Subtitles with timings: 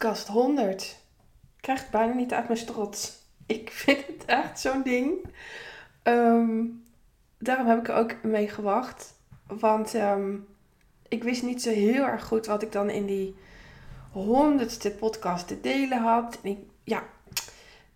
[0.00, 0.82] Podcast 100.
[0.82, 3.22] Ik krijg het bijna niet uit mijn strot.
[3.46, 5.24] Ik vind het echt zo'n ding.
[6.02, 6.64] Ehm,
[7.38, 9.14] daarom heb ik er ook mee gewacht.
[9.46, 10.36] Want ehm,
[11.08, 13.36] ik wist niet zo heel erg goed wat ik dan in die
[14.12, 16.38] honderdste podcast te delen had.
[16.42, 17.02] En ik, ja,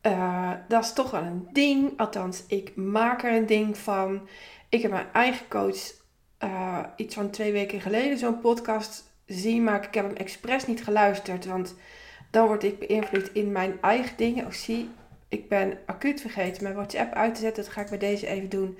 [0.02, 1.98] uh, dat is toch wel een ding.
[1.98, 4.28] Althans, ik maak er een ding van.
[4.68, 5.92] Ik heb mijn eigen coach
[6.44, 9.88] uh, iets van twee weken geleden zo'n podcast zien maken.
[9.88, 11.74] Ik heb hem expres niet geluisterd, want
[12.34, 14.46] dan word ik beïnvloed in mijn eigen dingen.
[14.46, 14.90] Oh, zie,
[15.28, 17.64] ik ben acuut vergeten mijn WhatsApp uit te zetten.
[17.64, 18.78] Dat ga ik bij deze even doen.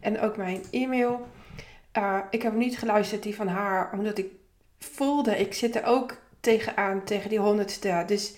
[0.00, 1.26] En ook mijn e-mail.
[1.98, 4.26] Uh, ik heb niet geluisterd, die van haar, omdat ik
[4.78, 8.02] voelde, ik zit er ook tegenaan, tegen die honderdste.
[8.06, 8.34] Dus,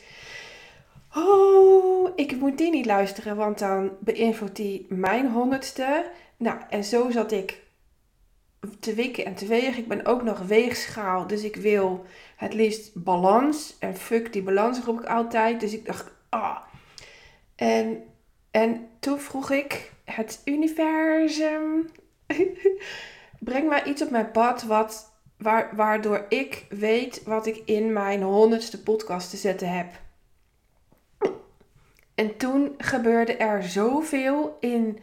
[1.14, 6.10] oh, ik moet die niet luisteren, want dan beïnvloedt die mijn honderdste.
[6.36, 7.62] Nou, en zo zat ik
[8.80, 9.78] te wikken en te wegen.
[9.78, 12.04] Ik ben ook nog weegschaal, dus ik wil
[12.36, 13.76] het liefst balans.
[13.78, 15.60] En fuck die balans roep ik altijd.
[15.60, 16.56] Dus ik dacht, ah.
[17.56, 18.04] En,
[18.50, 21.88] en toen vroeg ik, het universum,
[23.38, 28.22] breng maar iets op mijn pad wat, waar, waardoor ik weet wat ik in mijn
[28.22, 29.92] honderdste podcast te zetten heb.
[32.14, 34.98] En toen gebeurde er zoveel in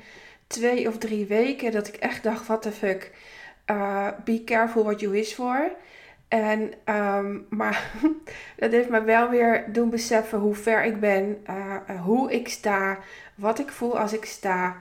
[0.48, 3.11] twee of drie weken dat ik echt dacht, what the fuck
[3.71, 5.71] uh, be careful what you wish for.
[6.27, 7.91] En, um, maar
[8.58, 12.97] dat heeft me wel weer doen beseffen hoe ver ik ben, uh, hoe ik sta,
[13.36, 14.75] wat ik voel als ik sta.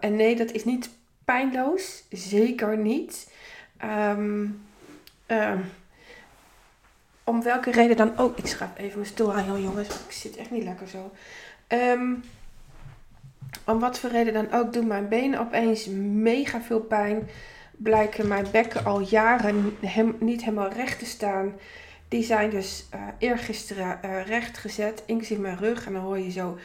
[0.00, 0.90] En nee, dat is niet
[1.24, 3.32] pijnloos, zeker niet.
[3.84, 4.66] Um,
[5.26, 5.64] um,
[7.24, 8.38] om welke reden dan ook.
[8.38, 9.88] Ik schap even mijn stoel aan, jongens.
[9.88, 11.10] Ik zit echt niet lekker zo.
[13.64, 17.28] om wat voor reden dan ook doen mijn benen opeens mega veel pijn
[17.78, 21.52] blijken mijn bekken al jaren hem, niet helemaal recht te staan.
[22.08, 25.86] Die zijn dus uh, eergisteren uh, recht gezet, inclusief mijn rug.
[25.86, 26.58] En dan hoor je zo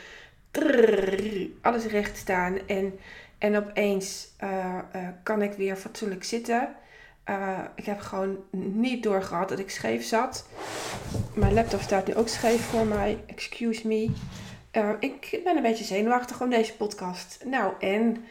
[1.62, 2.58] alles recht staan.
[2.68, 3.00] En,
[3.38, 4.78] en opeens uh,
[5.24, 6.76] kan ik weer fatsoenlijk zitten.
[7.76, 10.48] ik heb gewoon niet doorgehad dat ik scheef zat.
[11.34, 13.18] Mijn laptop staat nu ook scheef voor mij.
[13.26, 14.10] Excuse me.
[15.00, 17.44] ik ben een beetje zenuwachtig om deze podcast.
[17.46, 18.26] Nou, en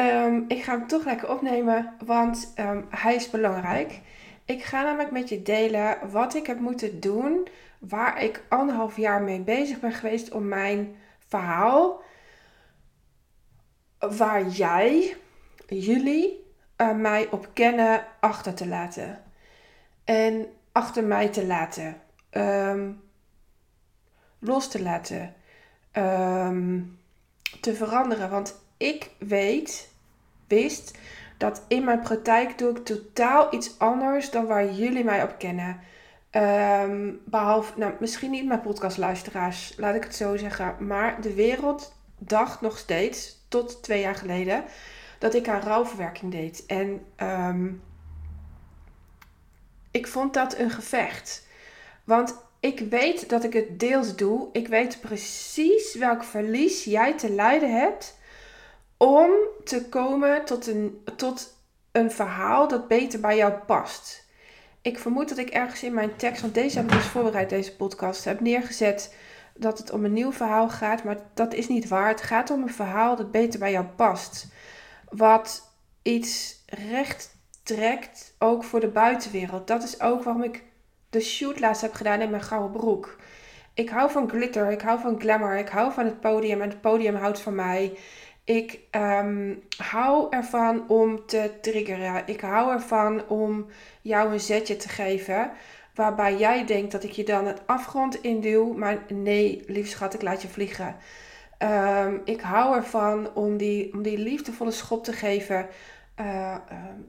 [0.00, 4.00] Um, ik ga hem toch lekker opnemen, want um, hij is belangrijk.
[4.44, 9.22] Ik ga namelijk met je delen wat ik heb moeten doen, waar ik anderhalf jaar
[9.22, 10.96] mee bezig ben geweest om mijn
[11.28, 12.02] verhaal,
[13.98, 15.16] waar jij,
[15.66, 19.22] jullie, uh, mij op kennen, achter te laten.
[20.04, 22.00] En achter mij te laten.
[22.30, 23.02] Um,
[24.38, 25.34] los te laten.
[27.60, 28.30] te veranderen.
[28.30, 29.89] Want ik weet
[30.50, 30.98] wist
[31.36, 35.80] dat in mijn praktijk doe ik totaal iets anders dan waar jullie mij op kennen.
[36.32, 40.86] Um, behalve, nou, misschien niet mijn podcastluisteraars, laat ik het zo zeggen.
[40.86, 44.64] Maar de wereld dacht nog steeds, tot twee jaar geleden,
[45.18, 46.66] dat ik aan rouwverwerking deed.
[46.66, 47.82] En um,
[49.90, 51.46] ik vond dat een gevecht.
[52.04, 54.48] Want ik weet dat ik het deels doe.
[54.52, 58.18] Ik weet precies welk verlies jij te lijden hebt
[59.00, 59.30] om
[59.64, 61.56] te komen tot een, tot
[61.92, 64.28] een verhaal dat beter bij jou past.
[64.82, 67.76] Ik vermoed dat ik ergens in mijn tekst, want deze heb ik dus voorbereid, deze
[67.76, 69.14] podcast, heb neergezet
[69.54, 72.08] dat het om een nieuw verhaal gaat, maar dat is niet waar.
[72.08, 74.46] Het gaat om een verhaal dat beter bij jou past.
[75.08, 75.72] Wat
[76.02, 79.66] iets recht trekt, ook voor de buitenwereld.
[79.66, 80.62] Dat is ook waarom ik
[81.10, 83.16] de shoot laatst heb gedaan in mijn gouden broek.
[83.74, 86.80] Ik hou van glitter, ik hou van glamour, ik hou van het podium en het
[86.80, 87.98] podium houdt van mij.
[88.50, 92.22] Ik um, hou ervan om te triggeren.
[92.26, 93.66] Ik hou ervan om
[94.00, 95.50] jou een zetje te geven.
[95.94, 98.72] Waarbij jij denkt dat ik je dan het afgrond induw.
[98.72, 100.96] Maar nee, lief schat, ik laat je vliegen.
[101.58, 105.66] Um, ik hou ervan om die, om die liefdevolle schop te geven.
[106.20, 106.56] Uh,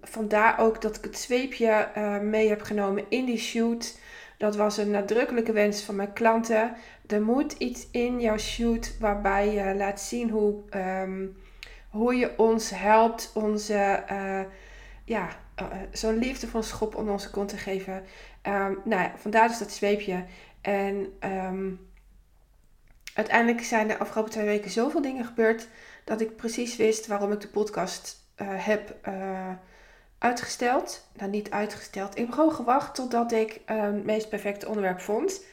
[0.02, 4.00] vandaar ook dat ik het zweepje uh, mee heb genomen in die shoot.
[4.38, 6.76] Dat was een nadrukkelijke wens van mijn klanten
[7.12, 10.54] er moet iets in jouw shoot waarbij je laat zien hoe,
[11.92, 14.42] hoe je ons helpt, onze, uh,
[15.06, 15.30] ja,
[15.62, 17.94] uh, zo'n liefdevol schop om onze kont te geven.
[17.94, 20.26] Um, nou ja, vandaar dus dat zweepje.
[20.62, 21.90] En um,
[23.14, 25.68] uiteindelijk zijn de afgelopen twee weken zoveel dingen gebeurd
[26.04, 29.10] dat ik precies wist waarom ik de podcast uh, heb
[30.18, 31.08] uitgesteld.
[31.14, 32.12] Nou, niet uitgesteld.
[32.12, 35.46] Ik heb gewoon gewacht totdat ik het meest perfecte onderwerp vond.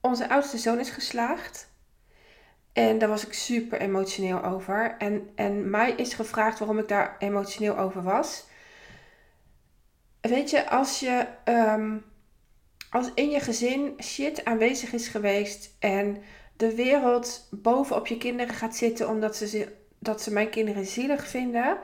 [0.00, 1.71] Onze oudste zoon is geslaagd.
[2.72, 4.94] En daar was ik super emotioneel over.
[4.98, 8.46] En, en mij is gevraagd waarom ik daar emotioneel over was.
[10.20, 11.26] Weet je, als je.
[11.44, 12.04] Um,
[12.92, 16.22] als in je gezin shit aanwezig is geweest en
[16.56, 21.78] de wereld bovenop je kinderen gaat zitten omdat ze, dat ze mijn kinderen zielig vinden,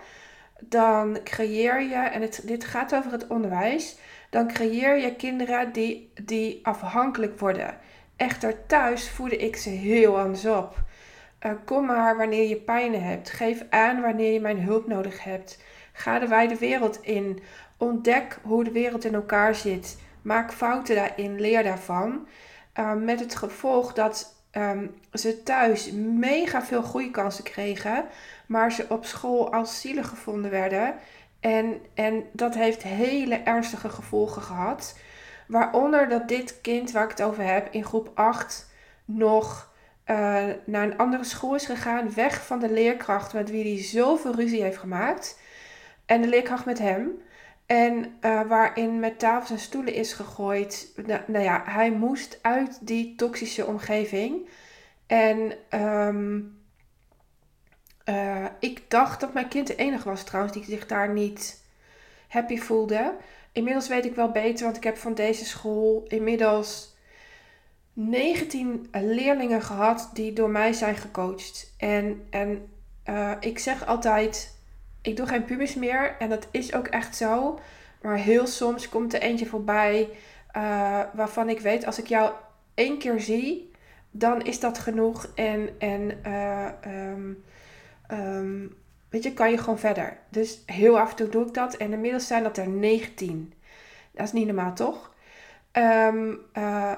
[0.61, 3.96] dan creëer je, en het, dit gaat over het onderwijs,
[4.31, 7.79] dan creëer je kinderen die, die afhankelijk worden.
[8.19, 10.82] Echter thuis voedde ik ze heel anders op.
[11.47, 13.31] Uh, kom maar wanneer je pijn hebt.
[13.31, 15.62] Geef aan wanneer je mijn hulp nodig hebt.
[15.93, 17.43] Ga de wijde wereld in.
[17.76, 19.99] Ontdek hoe de wereld in elkaar zit.
[20.23, 22.26] Maak fouten daarin, leer daarvan.
[22.79, 28.05] Uh, met het gevolg dat um, ze thuis mega veel groeikansen kregen,
[28.47, 30.94] maar ze op school als zielig gevonden werden.
[31.41, 34.97] En, en dat heeft hele ernstige gevolgen gehad.
[35.49, 38.71] Waaronder dat dit kind waar ik het over heb in groep 8
[39.05, 39.73] nog
[40.06, 40.17] uh,
[40.65, 42.15] naar een andere school is gegaan.
[42.15, 45.41] Weg van de leerkracht met wie hij zoveel ruzie heeft gemaakt.
[46.06, 47.23] En de leerkracht met hem.
[47.67, 50.93] En uh, waarin met tafels en stoelen is gegooid.
[51.27, 54.49] Nou, ja, hij moest uit die toxische omgeving.
[55.06, 56.59] En um,
[58.05, 61.62] uh, ik dacht dat mijn kind de enige was trouwens die zich daar niet
[62.29, 63.15] happy voelde.
[63.58, 66.96] Inmiddels weet ik wel beter, want ik heb van deze school inmiddels
[67.93, 71.75] 19 leerlingen gehad die door mij zijn gecoacht.
[71.76, 72.69] En, en
[73.08, 74.56] uh, ik zeg altijd,
[75.02, 76.16] ik doe geen pubis meer.
[76.19, 77.58] En dat is ook echt zo.
[78.02, 80.08] Maar heel soms komt er eentje voorbij
[80.56, 82.32] uh, waarvan ik weet, als ik jou
[82.75, 83.70] één keer zie,
[84.10, 85.32] dan is dat genoeg.
[85.34, 86.31] En, en
[86.96, 87.44] um,
[88.10, 88.76] um,
[89.10, 90.19] weet je, kan je gewoon verder.
[90.28, 91.75] Dus heel af en toe doe ik dat.
[91.76, 93.52] En inmiddels zijn dat er 19.
[94.12, 95.16] Dat is niet normaal, toch?
[95.72, 96.93] Um, uh,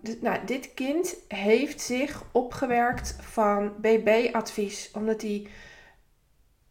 [0.00, 5.46] dus, nou, dit kind heeft zich opgewerkt van BB-advies, omdat hij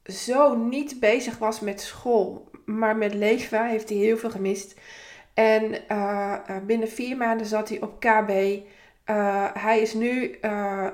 [0.03, 4.79] zo niet bezig was met school, maar met leven, heeft hij heel veel gemist.
[5.33, 8.59] En uh, binnen vier maanden zat hij op KB.
[9.53, 10.37] Hij is nu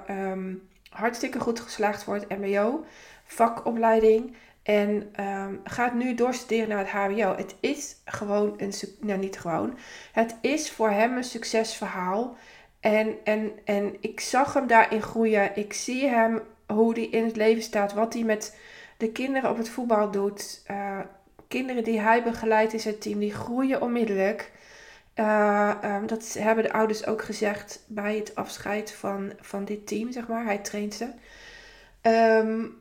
[0.08, 2.86] um, hartstikke goed geslaagd voor het MBO,
[3.32, 4.36] vakopleiding.
[4.64, 7.36] En um, gaat nu doorstuderen naar het HBO.
[7.36, 9.78] Het is gewoon een, nou niet gewoon,
[10.12, 12.36] het is voor hem een succesverhaal.
[12.80, 15.56] En, en, en ik zag hem daarin groeien.
[15.56, 18.58] Ik zie hem hoe hij in het leven staat, wat hij met
[18.98, 20.64] de kinderen op het voetbal doet.
[20.72, 21.00] Uh,
[21.48, 24.52] kinderen die hij begeleidt in zijn team, die groeien onmiddellijk.
[25.16, 30.12] Uh, um, dat hebben de ouders ook gezegd bij het afscheid van, van dit team,
[30.12, 30.46] zeg maar.
[30.46, 31.08] Hij traint ze.
[32.10, 32.81] Um,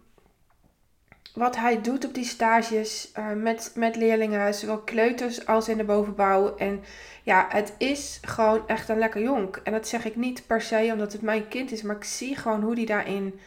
[1.35, 5.85] wat hij doet op die stages uh, met, met leerlingen, zowel kleuters als in de
[5.85, 6.56] bovenbouw.
[6.56, 6.85] En
[7.23, 9.61] ja, het is gewoon echt een lekker jonk.
[9.65, 12.37] En dat zeg ik niet per se omdat het mijn kind is, maar ik zie
[12.37, 13.41] gewoon hoe die daarin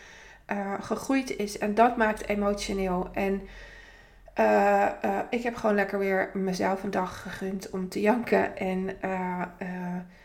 [0.52, 1.58] uh, gegroeid is.
[1.58, 3.10] En dat maakt emotioneel.
[3.14, 3.42] En
[4.40, 4.90] uh,
[5.30, 8.58] ik heb gewoon lekker weer mezelf een dag gegund om te janken.
[8.58, 8.98] En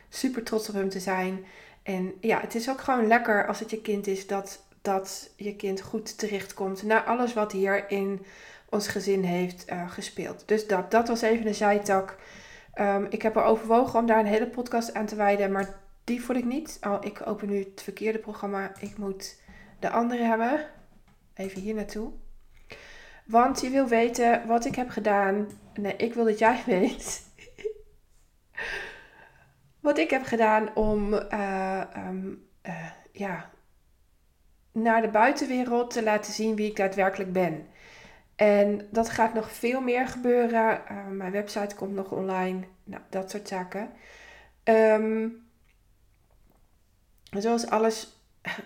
[0.08, 1.44] super trots op hem te zijn.
[1.82, 5.56] En ja, het is ook gewoon lekker als het je kind is dat dat je
[5.56, 8.24] kind goed terechtkomt naar alles wat hier in
[8.68, 10.42] ons gezin heeft uh, gespeeld.
[10.46, 12.16] Dus dat, dat was even een zijtak.
[12.80, 16.22] Um, ik heb er overwogen om daar een hele podcast aan te wijden, maar die
[16.22, 16.78] voel ik niet.
[16.80, 18.72] Oh, ik open nu het verkeerde programma.
[18.80, 19.40] Ik moet
[19.78, 20.66] de andere hebben.
[21.34, 22.12] Even hier naartoe.
[23.24, 25.48] Want je wil weten wat ik heb gedaan.
[25.74, 27.26] Nee, ik wil dat jij weet.
[29.80, 33.50] wat ik heb gedaan om uh, um, uh, ja,
[34.82, 37.66] naar de buitenwereld te laten zien wie ik daadwerkelijk ben.
[38.38, 40.80] En dat gaat nog veel meer gebeuren.
[40.90, 42.60] Uh, mijn website komt nog online.
[42.84, 43.90] Nou, dat soort zaken.
[44.64, 45.42] Um,
[47.30, 48.20] zoals alles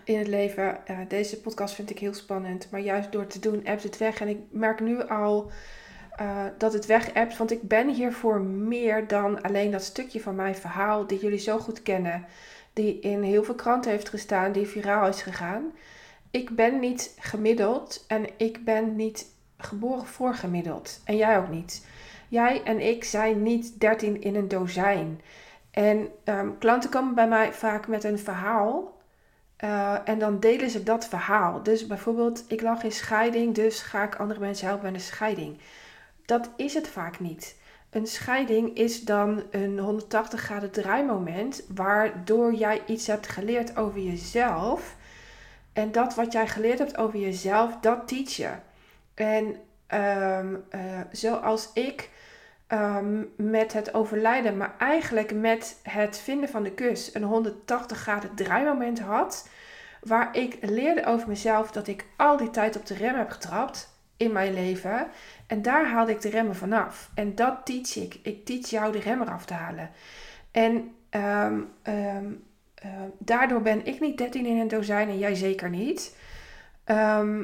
[0.05, 2.71] in het leven, uh, deze podcast vind ik heel spannend.
[2.71, 4.21] Maar juist door te doen, appt het weg.
[4.21, 5.51] En ik merk nu al
[6.21, 7.37] uh, dat het weg appt.
[7.37, 11.39] Want ik ben hier voor meer dan alleen dat stukje van mijn verhaal, die jullie
[11.39, 12.25] zo goed kennen.
[12.73, 15.73] Die in heel veel kranten heeft gestaan, die viraal is gegaan
[16.33, 21.01] ik ben niet gemiddeld en ik ben niet geboren voor gemiddeld.
[21.05, 21.87] En jij ook niet.
[22.29, 25.21] Jij en ik zijn niet 13 in een dozijn.
[25.71, 29.01] En um, klanten komen bij mij vaak met een verhaal.
[29.65, 31.63] Uh, en dan delen ze dat verhaal.
[31.63, 35.59] Dus bijvoorbeeld, ik lag in scheiding, dus ga ik andere mensen helpen bij een scheiding.
[36.25, 37.57] Dat is het vaak niet.
[37.91, 44.97] Een scheiding is dan een 180 graden draaimoment waardoor jij iets hebt geleerd over jezelf
[45.73, 48.51] en dat wat jij geleerd hebt over jezelf, dat teach je.
[49.15, 49.45] En
[49.99, 52.11] um, uh, zoals ik
[52.69, 58.35] um, met het overlijden, maar eigenlijk met het vinden van de kus, een 180 graden
[58.35, 59.49] draaimoment had.
[60.01, 63.93] Waar ik leerde over mezelf dat ik al die tijd op de rem heb getrapt
[64.17, 65.09] in mijn leven.
[65.47, 67.11] En daar haalde ik de remmen vanaf.
[67.15, 68.19] En dat teach ik.
[68.23, 69.91] Ik teach jou de remmen af te halen.
[70.51, 72.33] En ehm, ehm,
[72.83, 76.17] ehm, daardoor ben ik niet 13 in een dozijn en jij zeker niet.
[76.85, 77.43] Ehm,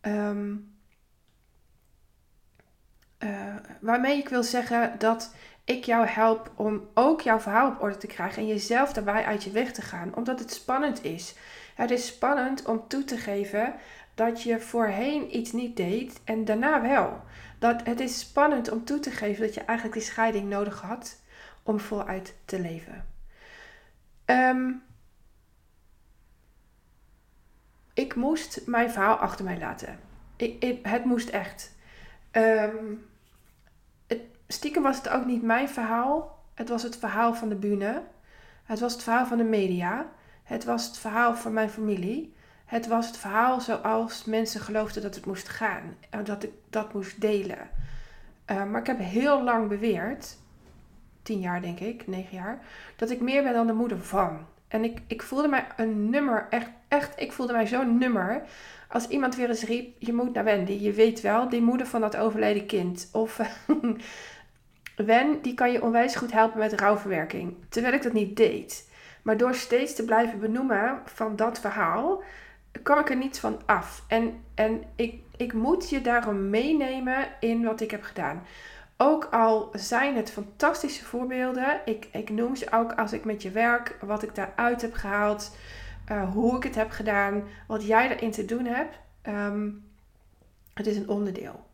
[0.00, 0.56] ehm,
[3.18, 5.34] eh, waarmee ik wil zeggen dat
[5.64, 9.44] ik jou help om ook jouw verhaal op orde te krijgen en jezelf daarbij uit
[9.44, 11.34] je weg te gaan, omdat het spannend is.
[11.74, 13.74] Het is spannend om toe te geven
[14.14, 17.20] dat je voorheen iets niet deed en daarna wel.
[17.58, 21.20] Dat het is spannend om toe te geven dat je eigenlijk die scheiding nodig had
[21.62, 23.09] om voluit te leven.
[24.30, 24.72] Ehm,
[27.94, 29.98] ik moest mijn verhaal achter mij laten.
[30.36, 31.74] Ik, het moest echt.
[32.30, 32.94] Ehm,
[34.06, 36.38] het, stiekem was het ook niet mijn verhaal.
[36.54, 38.02] Het was het verhaal van de bühne.
[38.64, 40.06] Het was het verhaal van de media.
[40.42, 42.34] Het was het verhaal van mijn familie.
[42.64, 45.96] Het was het verhaal zoals mensen geloofden dat het moest gaan.
[46.10, 47.68] En dat ik dat moest delen.
[48.46, 50.36] Uh, maar ik heb heel lang beweerd,
[51.22, 52.58] tien jaar denk ik, negen jaar,
[52.96, 54.46] dat ik meer ben dan de moeder van.
[54.68, 58.42] En ik, ik voelde mij een nummer, echt, echt, ik voelde mij zo'n nummer.
[58.88, 62.00] Als iemand weer eens riep, je moet naar Wendy, je weet wel, die moeder van
[62.00, 63.08] dat overleden kind.
[63.12, 63.40] Of
[65.06, 67.54] Wen, die kan je onwijs goed helpen met rouwverwerking.
[67.68, 68.88] Terwijl ik dat niet deed.
[69.22, 72.22] Maar door steeds te blijven benoemen van dat verhaal,
[72.82, 74.04] kwam ik er niet van af.
[74.08, 78.42] En, en ik, ik moet je daarom meenemen in wat ik heb gedaan.
[79.02, 83.50] Ook al zijn het fantastische voorbeelden, ik, ik noem ze ook als ik met je
[83.50, 85.56] werk, wat ik daaruit heb gehaald,
[86.10, 88.96] uh, hoe ik het heb gedaan, wat jij erin te doen hebt.
[89.22, 89.84] Um,
[90.74, 91.66] het is een onderdeel.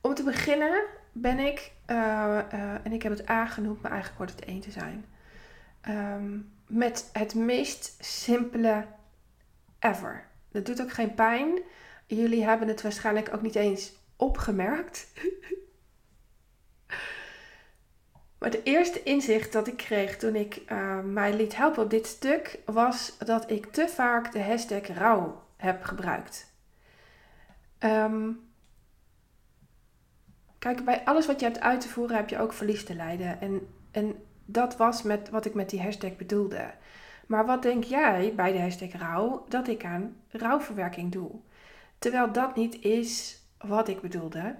[0.00, 0.82] Om te beginnen
[1.12, 4.70] ben ik, uh, uh, en ik heb het aangenoemd, maar eigenlijk wordt het één te
[4.70, 5.04] zijn,
[5.88, 8.86] um, met het meest simpele
[9.78, 10.26] ever.
[10.50, 11.58] Dat doet ook geen pijn.
[12.06, 15.06] Jullie hebben het waarschijnlijk ook niet eens opgemerkt.
[18.42, 22.06] Maar het eerste inzicht dat ik kreeg toen ik uh, mij liet helpen op dit
[22.06, 26.52] stuk was dat ik te vaak de hashtag rouw heb gebruikt.
[27.78, 28.40] Um,
[30.58, 33.40] kijk, bij alles wat je hebt uit te voeren heb je ook verlies te lijden.
[33.40, 36.70] En, en dat was met wat ik met die hashtag bedoelde.
[37.26, 41.30] Maar wat denk jij bij de hashtag rouw dat ik aan rouwverwerking doe?
[41.98, 44.54] Terwijl dat niet is wat ik bedoelde.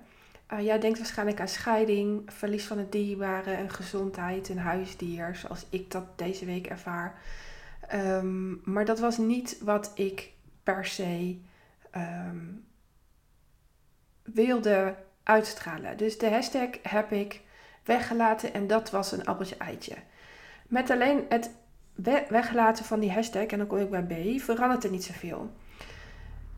[0.52, 5.66] Uh, jij denkt waarschijnlijk aan scheiding, verlies van het dierbare en gezondheid, een huisdier, zoals
[5.70, 7.20] ik dat deze week ervaar.
[7.94, 10.32] Um, maar dat was niet wat ik
[10.62, 11.38] per se
[11.96, 12.64] um,
[14.22, 15.96] wilde uitstralen.
[15.96, 17.40] Dus de hashtag heb ik
[17.84, 19.94] weggelaten en dat was een appeltje eitje.
[20.68, 21.50] Met alleen het
[22.28, 25.50] weggelaten van die hashtag, en dan kom ik bij B, verandert er niet zoveel.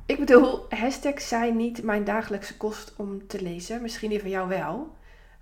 [0.06, 3.82] Ik bedoel, hashtags zijn niet mijn dagelijkse kost om te lezen.
[3.82, 4.96] Misschien die van jou wel.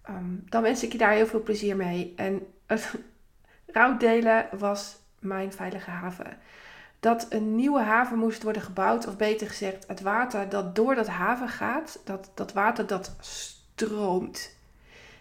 [0.09, 2.13] Um, dan wens ik je daar heel veel plezier mee.
[2.17, 2.95] En het
[3.67, 6.39] rouwdelen was mijn veilige haven.
[7.01, 11.09] Dat een nieuwe haven moest worden gebouwd, of beter gezegd, het water dat door dat
[11.09, 14.57] haven gaat, dat, dat water dat stroomt.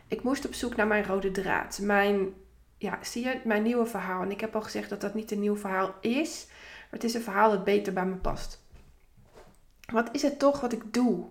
[0.07, 1.79] Ik moest op zoek naar mijn rode draad.
[1.81, 2.33] Mijn,
[2.77, 4.21] ja, zie je, mijn nieuwe verhaal.
[4.21, 7.13] En ik heb al gezegd dat dat niet een nieuw verhaal is, maar het is
[7.13, 8.61] een verhaal dat beter bij me past
[9.91, 11.25] wat is het toch wat ik doe?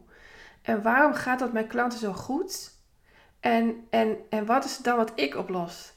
[0.62, 2.78] En waarom gaat dat mijn klanten zo goed?
[3.40, 5.92] En, en, en wat is het dan wat ik oplos?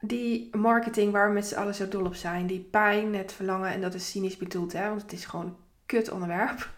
[0.00, 2.46] Die marketing waar we met z'n allen zo dol op zijn.
[2.46, 3.72] Die pijn, het verlangen.
[3.72, 4.88] En dat is cynisch bedoeld, hè?
[4.88, 6.68] Want het is gewoon een kut onderwerp.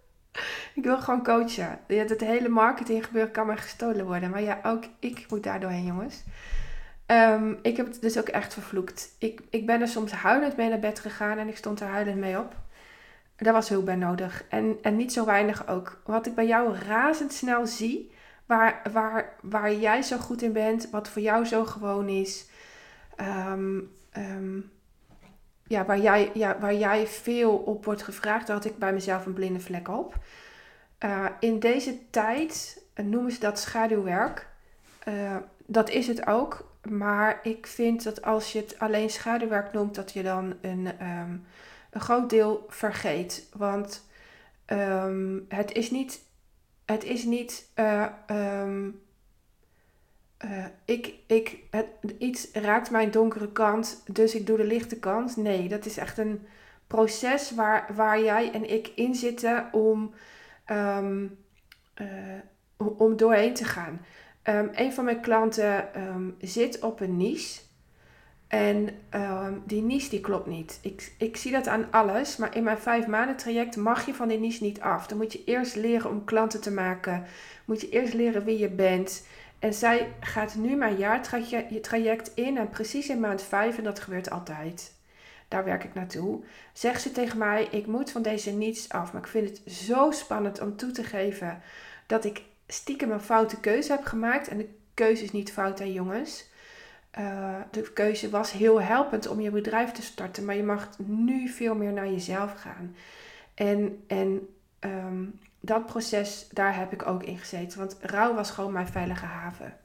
[0.74, 1.78] ik wil gewoon coachen.
[1.86, 4.30] Het hele marketing gebeuren kan maar gestolen worden.
[4.30, 6.22] Maar ja, ook ik moet daar doorheen, jongens.
[7.06, 9.14] Um, ik heb het dus ook echt vervloekt.
[9.18, 12.18] Ik, ik ben er soms huilend mee naar bed gegaan en ik stond er huilend
[12.18, 12.54] mee op.
[13.40, 14.44] Daar was hulp bij nodig.
[14.48, 16.00] En, en niet zo weinig ook.
[16.04, 18.12] Wat ik bij jou razendsnel zie,
[18.46, 22.48] waar, waar, waar jij zo goed in bent, wat voor jou zo gewoon is.
[23.20, 24.70] Um, um,
[25.66, 29.26] ja, waar, jij, ja, waar jij veel op wordt gevraagd, daar had ik bij mezelf
[29.26, 30.18] een blinde vlek op.
[31.04, 34.48] Uh, in deze tijd noemen ze dat schaduwwerk.
[35.08, 36.68] Uh, dat is het ook.
[36.88, 41.44] Maar ik vind dat als je het alleen schaduwwerk noemt, dat je dan een, um,
[41.90, 43.48] een groot deel vergeet.
[43.56, 44.08] Want
[44.66, 46.20] um, het is niet.
[46.84, 47.70] Het is niet.
[47.76, 48.06] Uh,
[50.84, 51.86] ik, ik, het,
[52.18, 55.36] iets raakt mijn donkere kant, dus ik doe de lichte kant.
[55.36, 56.46] Nee, dat is echt een
[56.86, 60.14] proces waar, waar jij en ik in zitten om,
[60.70, 61.38] um,
[62.00, 62.38] uh,
[62.76, 64.04] om doorheen te gaan.
[64.44, 65.88] Um, een van mijn klanten
[66.40, 67.60] zit op een niche.
[68.50, 70.78] En um, die niche die klopt niet.
[70.82, 74.28] Ik, ik zie dat aan alles, maar in mijn vijf maanden traject mag je van
[74.28, 75.06] die niche niet af.
[75.06, 77.24] Dan moet je eerst leren om klanten te maken.
[77.64, 79.26] Moet je eerst leren wie je bent.
[79.58, 84.30] En zij gaat nu mijn jaartraject in en precies in maand 5, en dat gebeurt
[84.30, 84.94] altijd.
[85.48, 86.44] Daar werk ik naartoe.
[86.72, 89.12] Zegt ze tegen mij: Ik moet van deze niets af.
[89.12, 91.62] Maar ik vind het zo spannend om toe te geven
[92.06, 94.48] dat ik stiekem een foute keuze heb gemaakt.
[94.48, 96.49] En de keuze is niet fout, hè, jongens.
[97.18, 100.44] Uh, de keuze was heel helpend om je bedrijf te starten.
[100.44, 102.94] Maar je mag nu veel meer naar jezelf gaan.
[103.54, 104.48] En, en
[104.78, 105.24] ehm,
[105.60, 107.78] dat proces, daar heb ik ook in gezeten.
[107.78, 109.76] Want rouw was gewoon mijn veilige haven.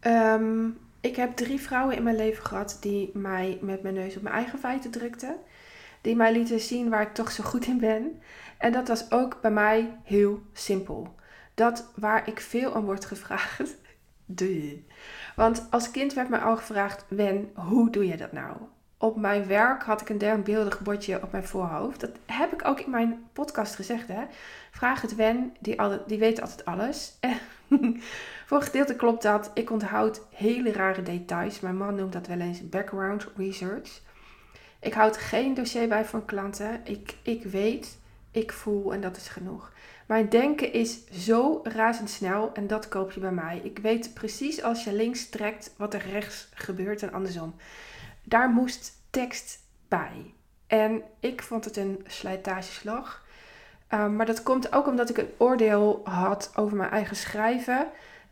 [0.00, 0.68] Ehm,
[1.00, 4.34] ik heb drie vrouwen in mijn leven gehad die mij met mijn neus op mijn
[4.34, 5.36] eigen feiten drukten.
[6.00, 8.20] Die mij lieten zien waar ik toch zo goed in ben.
[8.58, 11.14] En dat was ook bij mij heel simpel.
[11.54, 13.74] Dat waar ik veel om word gevraagd.
[14.26, 14.82] De.
[15.36, 18.56] Want als kind werd mij al gevraagd: Wen, hoe doe je dat nou?
[18.98, 22.00] op mijn werk had ik een denkbeeldig bordje op mijn voorhoofd.
[22.00, 24.08] Dat heb ik ook in mijn podcast gezegd.
[24.08, 24.24] Hè?
[24.70, 27.18] Vraag het Wen, die, altijd, die weet altijd alles.
[28.46, 29.50] Voor een gedeelte klopt dat.
[29.54, 31.60] Ik onthoud hele rare details.
[31.60, 34.00] Mijn man noemt dat wel eens background research.
[34.80, 36.80] Ik houd geen dossier bij van klanten.
[36.84, 37.98] Ik, ik weet,
[38.30, 39.72] ik voel en dat is genoeg.
[40.06, 43.60] Mijn denken is zo razendsnel en dat koop je bij mij.
[43.62, 47.54] Ik weet precies als je links trekt wat er rechts gebeurt en andersom
[48.26, 49.58] daar moest tekst
[49.88, 50.34] bij.
[50.66, 53.24] En ik vond het een slijtageslag.
[53.90, 57.86] Um, maar dat komt ook omdat ik een oordeel had over mijn eigen schrijven.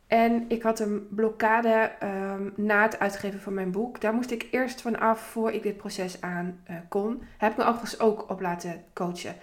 [0.07, 4.00] En ik had een blokkade um, na het uitgeven van mijn boek.
[4.00, 7.23] Daar moest ik eerst van af voor ik dit proces aan uh, kon.
[7.38, 9.37] Heb ik me overigens ook op laten coachen.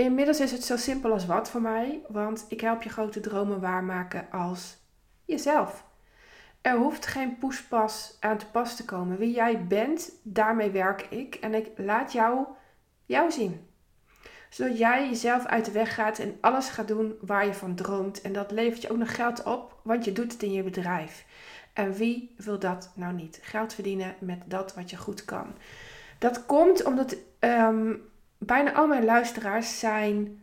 [0.00, 2.00] Inmiddels is het zo simpel als wat voor mij.
[2.08, 4.76] Want ik help je grote dromen waarmaken als
[5.24, 5.84] jezelf.
[6.60, 9.18] Er hoeft geen poespas aan te pas te komen.
[9.18, 11.34] Wie jij bent, daarmee werk ik.
[11.34, 12.46] En ik laat jou
[13.06, 13.66] jou zien.
[14.50, 18.20] Zodat jij jezelf uit de weg gaat en alles gaat doen waar je van droomt.
[18.20, 21.24] En dat levert je ook nog geld op, want je doet het in je bedrijf.
[21.72, 23.38] En wie wil dat nou niet?
[23.42, 25.54] Geld verdienen met dat wat je goed kan.
[26.18, 27.94] Dat komt omdat ehm,
[28.38, 30.40] bijna al mijn luisteraars zijn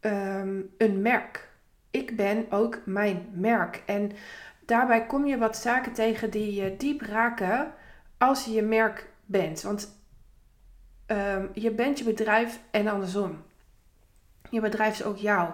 [0.00, 1.48] um, een merk.
[1.90, 3.82] Ik ben ook mijn merk.
[3.86, 4.12] En
[4.66, 7.72] daarbij kom je wat zaken tegen die je diep raken
[8.18, 9.62] als je je merk bent.
[9.62, 10.00] Want
[11.06, 13.42] ehm, je bent je bedrijf en andersom.
[14.50, 15.50] Je bedrijf is ook jou.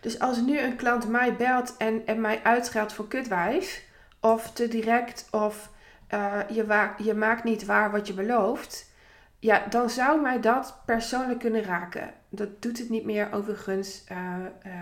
[0.00, 3.88] Dus als nu een klant mij belt en, en mij uitscheldt voor kutwijf,
[4.20, 5.70] of te direct, of
[6.14, 8.89] uh, je, je maakt niet waar wat je belooft,
[9.40, 12.12] ja, dan zou mij dat persoonlijk kunnen raken.
[12.28, 14.04] Dat doet het niet meer overigens.
[14.12, 14.34] Uh,
[14.66, 14.72] uh,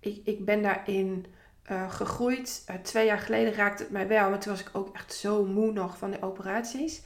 [0.00, 1.26] ik, ik ben daarin
[1.70, 2.66] uh, gegroeid.
[2.82, 5.72] Twee jaar geleden raakte het mij wel, maar toen was ik ook echt zo moe
[5.72, 7.02] nog van de operaties.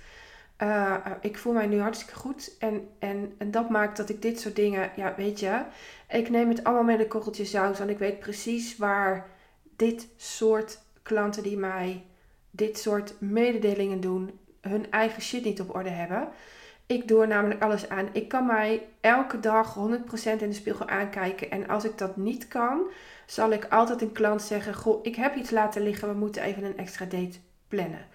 [1.21, 4.57] Ik voel mij nu hartstikke goed en, en, en dat maakt dat ik dit soort
[4.57, 5.63] dingen, ja weet je,
[6.09, 9.27] ik neem het allemaal met een korreltje zout, want ik weet precies waar
[9.77, 12.05] dit soort klanten die mij
[12.51, 16.29] dit soort mededelingen doen, hun eigen shit niet op orde hebben.
[16.91, 18.09] Ik doe namelijk alles aan.
[18.13, 19.79] Ik kan mij elke dag 100%
[20.23, 21.51] in de spiegel aankijken.
[21.51, 22.91] En als ik dat niet kan,
[23.27, 26.65] zal ik altijd een klant zeggen: Goh, ik heb iets laten liggen, we moeten even
[26.65, 28.07] een extra date plannen.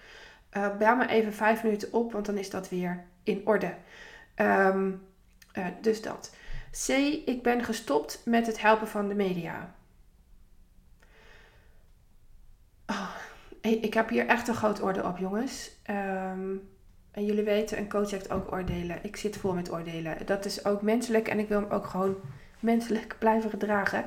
[0.56, 3.74] Uh, bel me even vijf minuten op, want dan is dat weer in orde.
[4.36, 5.02] Um,
[5.58, 6.34] uh, dus dat.
[6.86, 6.88] C.
[7.24, 9.74] Ik ben gestopt met het helpen van de media.
[12.86, 13.16] Oh,
[13.60, 15.70] ik heb hier echt een groot orde op, jongens.
[15.90, 16.75] Um,
[17.16, 18.98] en jullie weten, een coach heeft ook oordelen.
[19.02, 20.16] Ik zit vol met oordelen.
[20.26, 22.16] Dat is ook menselijk en ik wil hem ook gewoon
[22.60, 24.04] menselijk blijven gedragen.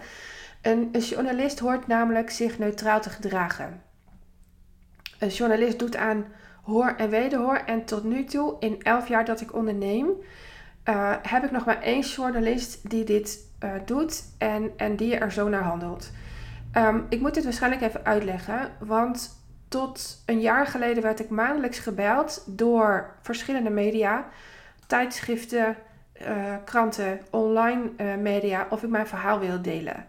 [0.62, 3.82] Een, een journalist hoort namelijk zich neutraal te gedragen.
[5.20, 6.26] Een journalist doet aan
[6.64, 7.56] hoor en wederhoor.
[7.56, 10.08] En tot nu toe, in elf jaar dat ik onderneem,
[10.86, 15.32] uh, heb ik nog maar één journalist die dit uh, doet en, en die er
[15.32, 16.12] zo naar handelt.
[16.78, 19.39] Um, ik moet dit waarschijnlijk even uitleggen, want
[19.70, 24.30] tot een jaar geleden werd ik maandelijks gebeld door verschillende media,
[24.88, 25.76] tijdschriften,
[26.22, 30.06] uh, kranten, online uh, media, of ik mijn verhaal wil delen.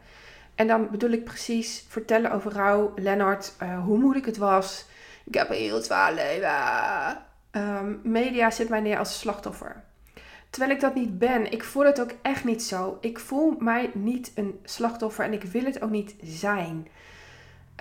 [0.54, 4.86] En dan bedoel ik precies vertellen over rouw, Lennart, uh, hoe moeilijk het was.
[5.24, 6.52] Ik heb een heel zwaar leven.
[7.52, 9.82] Um, media zit mij neer als slachtoffer.
[10.50, 11.52] Terwijl ik dat niet ben.
[11.52, 12.98] Ik voel het ook echt niet zo.
[13.00, 16.88] Ik voel mij niet een slachtoffer en ik wil het ook niet zijn.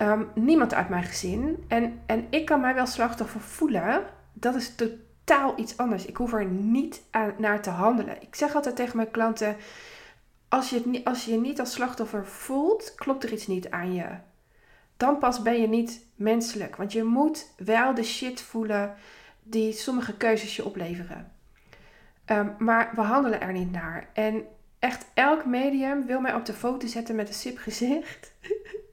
[0.02, 1.64] Um, niemand uit mijn gezin.
[1.68, 4.04] En, en ik kan mij wel slachtoffer voelen.
[4.32, 6.06] Dat is totaal iets anders.
[6.06, 8.22] Ik hoef er niet aan, naar te handelen.
[8.22, 9.56] Ik zeg altijd tegen mijn klanten:
[10.48, 14.06] als je, het, als je niet als slachtoffer voelt, klopt er iets niet aan je.
[14.96, 16.76] Dan pas ben je niet menselijk.
[16.76, 18.94] Want je moet wel de shit voelen
[19.42, 21.32] die sommige keuzes je opleveren.
[22.26, 24.08] Um, maar we handelen er niet naar.
[24.12, 24.44] En
[24.78, 28.32] echt elk medium wil mij op de foto zetten met een sip gezicht.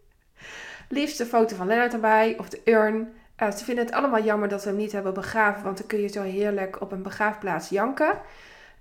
[0.88, 3.14] Liefst een foto van Lennart erbij of de urn.
[3.44, 6.00] Uh, ze vinden het allemaal jammer dat we hem niet hebben begraven, want dan kun
[6.00, 8.20] je zo heerlijk op een begraafplaats janken.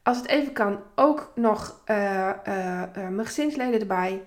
[0.02, 2.30] Als het even kan, ook nog uh,
[2.94, 4.22] mijn gezinsleden erbij.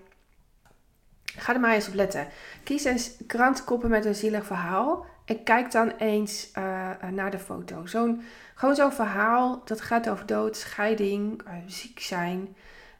[1.24, 2.28] Ga er maar eens op letten.
[2.64, 5.06] Kies eens krantenkoppen met een zielig verhaal.
[5.26, 6.52] En kijk dan eens
[7.12, 7.86] naar de foto.
[7.86, 8.22] Zo'n,
[8.56, 12.56] gewoon zo'n verhaal dat gaat over dood, scheiding, ziek zijn.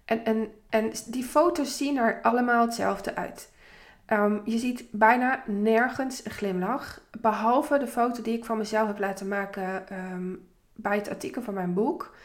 [0.06, 3.49] En, en, en die foto's zien er allemaal hetzelfde uit.
[4.10, 7.02] Ehm, je ziet bijna nergens een glimlach.
[7.22, 10.36] Behalve de foto die ik van mezelf heb laten maken ehm,
[10.74, 12.16] bij het artikel van mijn boek.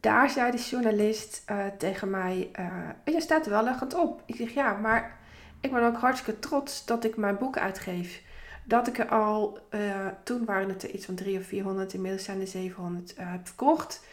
[0.00, 4.22] Daar zei de journalist uh, tegen mij: uh, Je staat er wel lachend op.
[4.26, 5.18] Ik zeg ja, maar
[5.60, 8.22] ik ben ook hartstikke trots dat ik mijn boek uitgeef.
[8.64, 12.24] Dat ik er al, uh, toen waren het er iets van 300 of 400, inmiddels
[12.24, 14.06] zijn er 700, heb verkocht.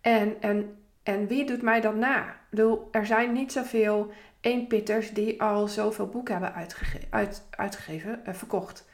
[0.00, 2.28] En, en, en wie doet mij dan na?
[2.28, 8.20] Ik bedoel, er zijn niet zoveel eenpitters die al zoveel boeken hebben uitgege uit, uitgegeven,
[8.26, 8.84] uh, verkocht.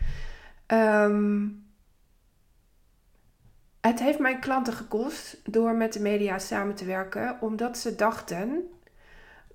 [0.66, 1.66] Um,
[3.80, 8.70] het heeft mijn klanten gekost door met de media samen te werken, omdat ze dachten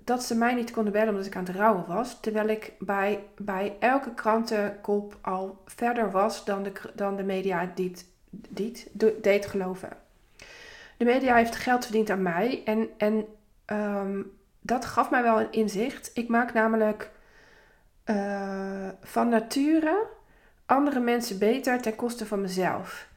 [0.04, 2.20] dat ze mij niet konden bellen omdat ik aan het rouwen was.
[2.20, 8.06] Terwijl ik bij, bij elke krantenkop al verder was dan de, dan de media dit,
[8.30, 8.88] dit
[9.22, 9.96] deed geloven.
[10.96, 13.26] De media heeft geld verdiend aan mij en, en
[13.66, 14.32] um,
[14.66, 16.10] dat gaf mij wel een inzicht.
[16.14, 17.10] Ik maak namelijk
[18.06, 20.06] uh, van nature
[20.66, 23.08] andere mensen beter ten koste van mezelf.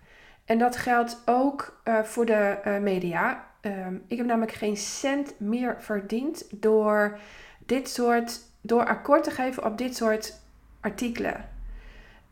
[0.45, 3.45] En dat geldt ook uh, voor de uh, media.
[3.61, 7.19] Um, ik heb namelijk geen cent meer verdiend door
[7.65, 10.39] dit soort, door akkoord te geven op dit soort
[10.81, 11.49] artikelen.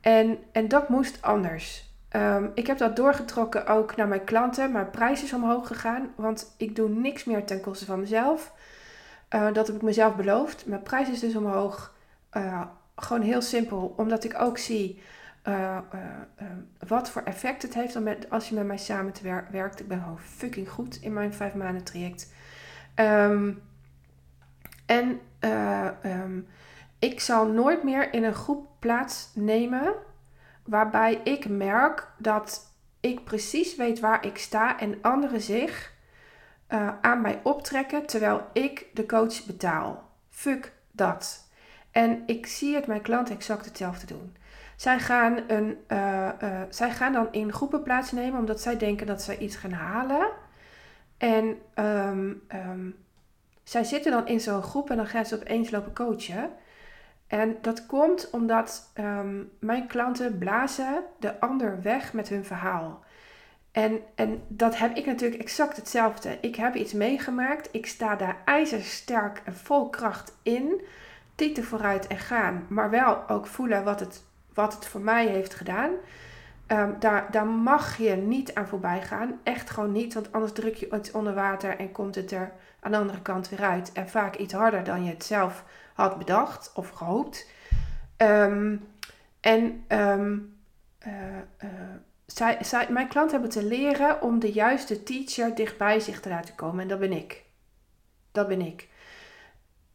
[0.01, 1.93] En, en dat moest anders.
[2.11, 4.71] Um, ik heb dat doorgetrokken ook naar mijn klanten.
[4.71, 8.53] Mijn prijs is omhoog gegaan, want ik doe niks meer ten koste van mezelf.
[9.35, 10.65] Uh, dat heb ik mezelf beloofd.
[10.65, 11.95] Mijn prijs is dus omhoog.
[12.33, 12.61] Uh,
[12.95, 15.01] gewoon heel simpel, omdat ik ook zie
[15.47, 15.77] uh,
[16.87, 19.79] wat voor effect het heeft met, als je met mij samen te wer werkt.
[19.79, 22.33] Ik ben gewoon fucking goed in mijn vijf maanden traject.
[22.95, 23.61] Um,
[24.85, 25.19] en
[26.03, 26.47] um,
[26.99, 29.93] ik zal nooit meer in een groep plaatsnemen
[30.63, 35.93] waarbij ik merk dat ik precies weet waar ik sta en anderen zich
[36.69, 40.09] uh, aan mij optrekken terwijl ik de coach betaal.
[40.29, 41.49] Fuck dat.
[41.91, 44.35] En ik zie het mijn klanten exact hetzelfde doen.
[44.75, 49.21] Zij gaan, een, uh, uh, zij gaan dan in groepen plaatsnemen omdat zij denken dat
[49.21, 50.27] zij iets gaan halen.
[51.17, 52.95] En um, um,
[53.63, 56.49] zij zitten dan in zo'n groep en dan gaan ze opeens lopen coachen.
[57.27, 63.03] En dat komt omdat um, mijn klanten blazen de ander weg met hun verhaal.
[63.75, 66.37] En, en dat heb ik natuurlijk exact hetzelfde.
[66.41, 67.69] Ik heb iets meegemaakt.
[67.71, 70.81] Ik sta daar ijzersterk en vol kracht in.
[71.35, 72.65] Tieten vooruit en gaan.
[72.69, 75.91] Maar wel ook voelen wat het, wat het voor mij heeft gedaan.
[76.67, 76.95] Um,
[77.31, 79.39] daar, mag je niet aan voorbij gaan.
[79.43, 80.13] Echt gewoon niet.
[80.13, 83.49] Want anders druk je het onder water en komt het er aan de andere kant
[83.49, 83.91] weer uit.
[83.91, 87.49] En vaak iets harder dan je het zelf had bedacht of gehoopt.
[88.17, 88.87] Um,
[89.39, 90.55] en um,
[91.07, 91.13] uh,
[91.63, 91.69] uh,
[92.25, 96.55] zij, zij, mijn klanten hebben te leren om de juiste teacher dichtbij zich te laten
[96.55, 96.81] komen.
[96.81, 97.43] En dat ben ik.
[98.31, 98.87] Dat ben ik.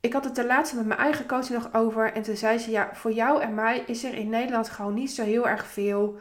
[0.00, 2.12] Ik had het de laatste met mijn eigen coach nog over.
[2.12, 5.12] En toen zei ze: Ja, voor jou en mij is er in Nederland gewoon niet
[5.12, 6.18] zo heel erg veel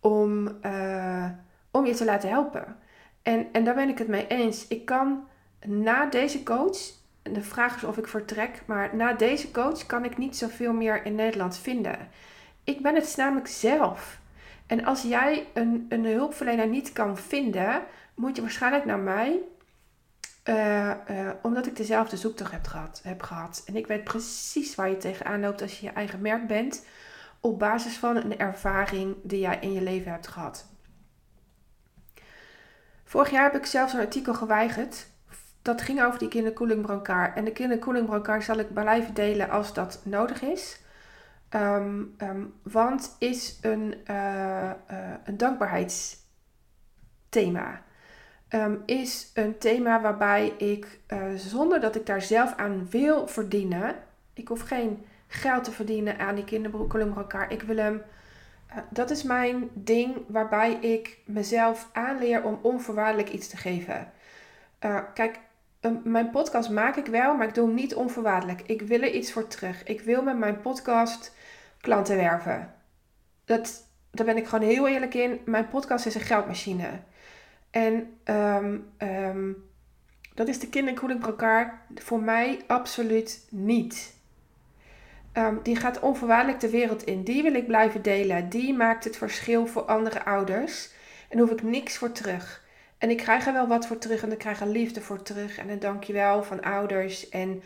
[0.00, 1.30] om, uh,
[1.70, 2.76] om je te laten helpen.
[3.22, 4.68] En, en daar ben ik het mee eens.
[4.68, 5.28] Ik kan
[5.66, 6.78] na deze coach,
[7.22, 10.72] en de vraag is of ik vertrek, maar na deze coach kan ik niet zoveel
[10.72, 12.08] meer in Nederland vinden.
[12.64, 14.20] Ik ben het namelijk zelf.
[14.66, 17.82] En als jij een, een hulpverlener niet kan vinden,
[18.14, 19.38] moet je waarschijnlijk naar mij.
[20.44, 20.90] Uh,
[21.42, 23.62] omdat ik dezelfde zoektocht heb gehad, heb gehad.
[23.66, 26.86] En ik weet precies waar je tegenaan loopt als je je eigen merk bent.
[27.40, 30.66] Op basis van een ervaring die jij in je leven hebt gehad.
[33.04, 35.06] Vorig jaar heb ik zelfs een artikel geweigerd.
[35.62, 37.36] Dat ging over die kinderkoelingbrancard.
[37.36, 40.80] En de kinderkoelingbrancard zal ik blijven delen als dat nodig is.
[41.54, 47.82] Um, um, want is een, uh, uh, een dankbaarheidsthema.
[48.48, 53.94] Um, is een thema waarbij ik, uh, zonder dat ik daar zelf aan wil verdienen,
[54.32, 57.52] ik hoef geen geld te verdienen aan die kinderbroeken elkaar.
[57.52, 58.02] Ik wil hem,
[58.90, 64.12] dat is mijn ding waarbij ik mezelf aanleer om onvoorwaardelijk iets te geven.
[65.14, 65.38] kijk,
[66.04, 68.62] mijn podcast maak ik wel, maar ik doe hem niet onvoorwaardelijk.
[68.66, 69.84] Ik wil er iets voor terug.
[69.84, 71.34] Ik wil met mijn podcast
[71.82, 72.74] klanten werven.
[73.44, 75.40] Dat, daar ben ik gewoon heel eerlijk in.
[75.44, 76.88] Mijn podcast is een geldmachine.
[77.70, 79.70] En um, um,
[80.34, 84.14] dat is de kinderkoeling elkaar voor mij absoluut niet.
[85.32, 87.22] Ehm, die gaat onvoorwaardelijk de wereld in.
[87.22, 88.48] Die wil ik blijven delen.
[88.48, 90.90] Die maakt het verschil voor andere ouders.
[91.28, 92.64] En daar hoef ik niks voor terug.
[92.98, 95.58] En ik krijg er wel wat voor terug en ik krijg er liefde voor terug.
[95.58, 97.28] En een dankjewel van ouders.
[97.28, 97.62] En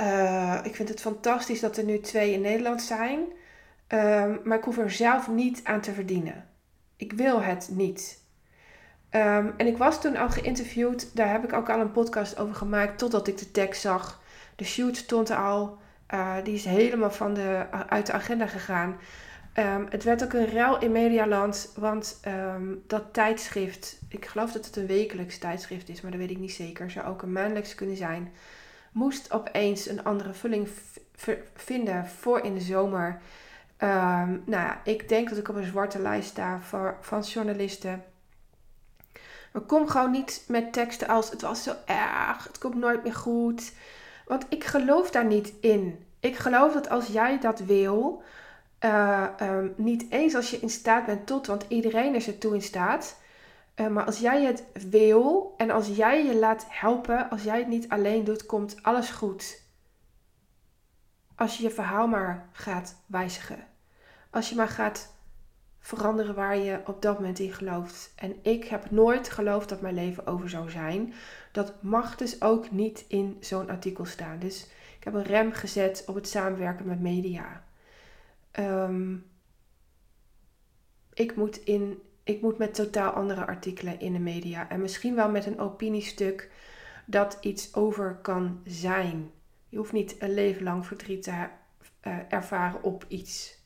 [0.00, 3.20] uh, ik vind het fantastisch dat er nu twee in Nederland zijn.
[3.86, 6.48] Ehm, maar ik hoef er zelf niet aan te verdienen.
[6.96, 8.22] Ik wil het niet.
[9.10, 11.16] Um, en ik was toen al geïnterviewd.
[11.16, 12.98] Daar heb ik ook al een podcast over gemaakt.
[12.98, 14.22] Totdat ik de tekst zag.
[14.56, 15.78] De shoot stond al.
[16.14, 18.96] Uh, die is helemaal van de, uit de agenda gegaan.
[19.54, 21.72] Um, het werd ook een rel in Medialand.
[21.76, 22.20] Want
[22.86, 23.98] dat tijdschrift.
[24.08, 26.00] Ik geloof dat het een wekelijks tijdschrift is.
[26.00, 26.90] Maar dat weet ik niet zeker.
[26.90, 28.32] Zou ook een maandelijks kunnen zijn
[28.98, 30.68] moest opeens een andere vulling
[31.54, 33.20] vinden voor in de zomer.
[33.78, 36.60] Um, nou ja, ik denk dat ik op een zwarte lijst sta
[37.00, 38.04] van journalisten.
[39.52, 43.14] Maar kom gewoon niet met teksten als het was zo erg, het komt nooit meer
[43.14, 43.72] goed.
[44.26, 46.06] Want ik geloof daar niet in.
[46.20, 48.22] Ik geloof dat als jij dat wil,
[48.84, 52.54] uh, um, niet eens als je in staat bent tot, want iedereen is er toe
[52.54, 53.16] in staat.
[53.80, 57.68] Uh, maar als jij het wil en als jij je laat helpen, als jij het
[57.68, 59.62] niet alleen doet, komt alles goed.
[61.34, 63.66] Als je je verhaal maar gaat wijzigen.
[64.30, 65.16] Als je maar gaat
[65.78, 68.12] veranderen waar je op dat moment in gelooft.
[68.16, 71.14] En ik heb nooit geloofd dat mijn leven over zou zijn.
[71.52, 74.38] Dat mag dus ook niet in zo'n artikel staan.
[74.38, 74.66] Dus
[74.98, 77.64] ik heb een rem gezet op het samenwerken met media.
[78.58, 79.30] Um,
[81.14, 84.68] ik moet in ik moet met totaal andere artikelen in de media.
[84.68, 86.50] En misschien wel met een opiniestuk
[87.06, 89.30] dat iets over kan zijn.
[89.68, 93.58] Je hoeft niet een leven lang verdriet te uh, ervaren op iets.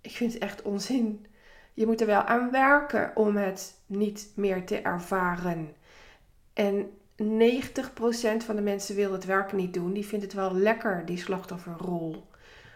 [0.00, 1.26] Ik vind het echt onzin.
[1.74, 5.74] Je moet er wel aan werken om het niet meer te ervaren.
[6.52, 6.90] En
[7.22, 7.24] 90%
[8.44, 9.92] van de mensen wil het werk niet doen.
[9.92, 12.26] Die vindt het wel lekker, die slachtofferrol.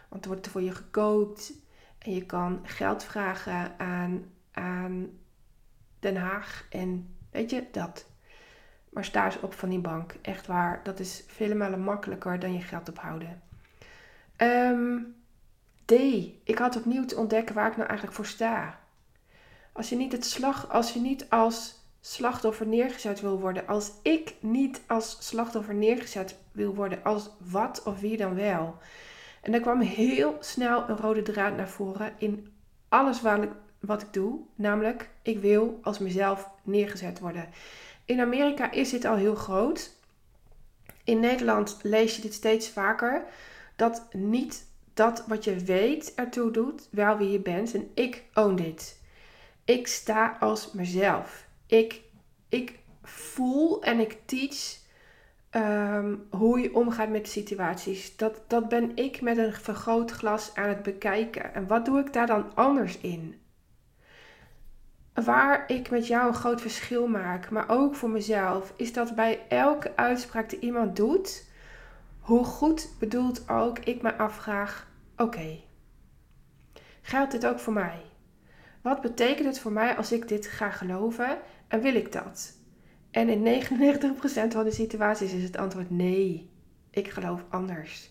[0.08, 1.52] Want er wordt voor je gekookt.
[1.98, 5.18] En je kan geld vragen aan aan
[5.98, 8.06] Den Haag en weet je, dat.
[8.88, 10.14] Maar sta eens op van die bank.
[10.22, 13.42] Echt waar, dat is vele malen makkelijker dan je geld ophouden.
[14.36, 15.14] Um,
[15.84, 15.92] D.
[16.44, 18.78] Ik had opnieuw te ontdekken waar ik nou eigenlijk voor sta.
[19.72, 24.34] Als je niet, het slag, als, je niet als slachtoffer neergezet wil worden, als ik
[24.40, 28.78] niet als slachtoffer neergezet wil worden, als wat of wie dan wel.
[29.42, 32.52] En er kwam heel snel een rode draad naar voren in
[32.88, 33.50] alles waar ik,
[33.86, 34.38] wat ik doe.
[34.54, 37.48] Namelijk, ik wil als mezelf neergezet worden.
[38.04, 39.94] In Amerika is dit al heel groot.
[41.04, 43.24] In Nederland lees je dit steeds vaker.
[43.76, 47.74] Dat niet dat wat je weet ertoe doet, wel wie je bent.
[47.74, 49.00] En ik own dit.
[49.64, 51.46] Ik sta als mezelf.
[51.66, 52.00] Ik,
[52.48, 54.78] ik voel en ik teach
[55.50, 58.16] ehm, hoe je omgaat met situaties.
[58.16, 61.54] Dat, dat ben ik met een vergrootglas aan het bekijken.
[61.54, 63.40] En wat doe ik daar dan anders in?
[65.24, 69.40] Waar ik met jou een groot verschil maak, maar ook voor mezelf, is dat bij
[69.48, 71.44] elke uitspraak die iemand doet,
[72.20, 75.60] hoe goed bedoeld ook, ik me afvraag: oké,
[77.02, 78.00] geldt dit ook voor mij?
[78.82, 82.56] Wat betekent het voor mij als ik dit ga geloven en wil ik dat?
[83.10, 86.50] En in 99% van de situaties is het antwoord nee,
[86.90, 88.10] ik geloof anders.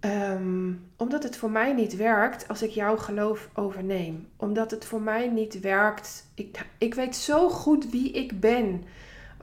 [0.00, 4.28] Ehm, omdat het voor mij niet werkt als ik jouw geloof overneem.
[4.36, 6.30] Omdat het voor mij niet werkt.
[6.34, 8.84] Ik, ik weet zo goed wie ik ben.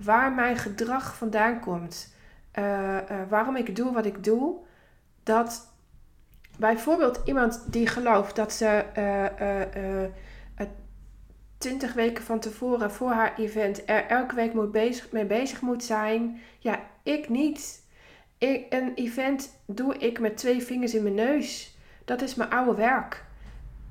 [0.03, 2.13] Waar mijn gedrag vandaan komt.
[2.59, 2.97] Uh,
[3.29, 4.55] waarom ik doe wat ik doe.
[5.23, 5.73] Dat
[6.57, 10.09] bijvoorbeeld iemand die gelooft dat ze uh,
[11.57, 15.83] 20 weken van tevoren voor haar event er elke week moet bezig, mee bezig moet
[15.83, 16.39] zijn.
[16.59, 17.83] Ja, ik niet
[18.69, 21.77] een event doe ik met twee vingers in mijn neus.
[22.05, 23.25] Dat is mijn oude werk.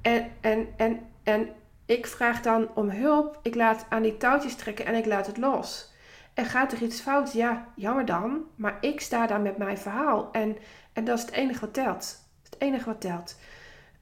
[0.02, 1.48] En, en, en, en
[1.86, 3.38] ik vraag dan om hulp.
[3.42, 5.92] Ik laat aan die touwtjes trekken en ik laat het los.
[6.34, 7.32] En gaat er iets fout?
[7.32, 8.44] Ja, jammer dan.
[8.54, 10.28] Maar ik sta daar met mijn verhaal.
[10.32, 10.56] En,
[10.92, 12.18] en dat is het enige wat telt.
[12.42, 13.36] Het enige wat telt.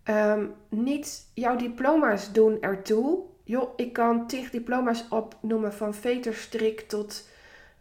[0.03, 3.23] Ehm, niet jouw diploma's doen ertoe.
[3.45, 7.29] Joh, ik kan tig diploma's opnoemen van veterstrik tot,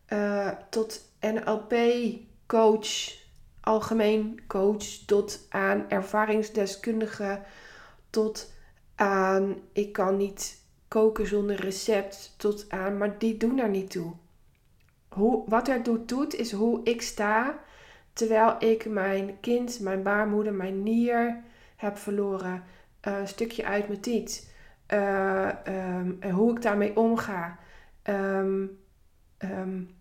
[0.10, 1.74] uh, tot NLP,
[2.52, 3.16] coach,
[3.62, 7.42] algemeen coach, tot aan ervaringsdeskundige,
[8.10, 8.54] tot
[8.96, 14.14] aan ik kan niet koken zonder recept, tot aan, maar die doen er niet toe.
[15.10, 17.60] Hoe, wat er doet, doet, is hoe ik sta
[18.14, 21.44] terwijl ik mijn kind, mijn baarmoeder, mijn nier
[21.76, 22.64] heb verloren.
[23.02, 24.54] een stukje uit mijn tiet.
[24.94, 25.50] Uh,
[26.32, 27.60] hoe ik daarmee omga.
[28.04, 28.80] Um,
[29.38, 29.96] um,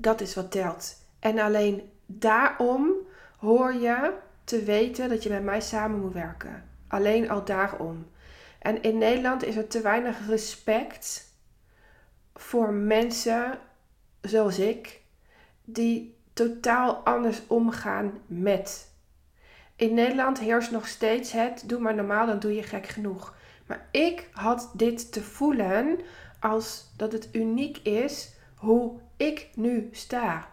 [0.00, 0.99] dat is wat telt.
[1.20, 2.92] En alleen daarom
[3.38, 4.12] hoor je
[4.44, 6.68] te weten dat je met mij samen moet werken.
[6.88, 8.06] Alleen al daarom.
[8.58, 11.34] En in Nederland is er te weinig respect
[12.34, 13.58] voor mensen
[14.20, 15.00] zoals ik,
[15.64, 18.88] die totaal anders omgaan met.
[19.76, 23.34] In Nederland heerst nog steeds het: doe maar normaal, dan doe je gek genoeg.
[23.66, 26.00] Maar ik had dit te voelen
[26.40, 30.48] als dat het uniek is hoe ik nu sta.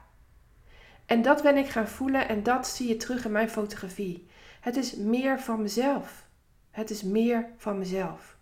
[1.08, 4.28] En dat ben ik gaan voelen en dat zie je terug in mijn fotografie.
[4.60, 6.28] Het is meer van mezelf.
[6.72, 8.38] Het is meer van mezelf.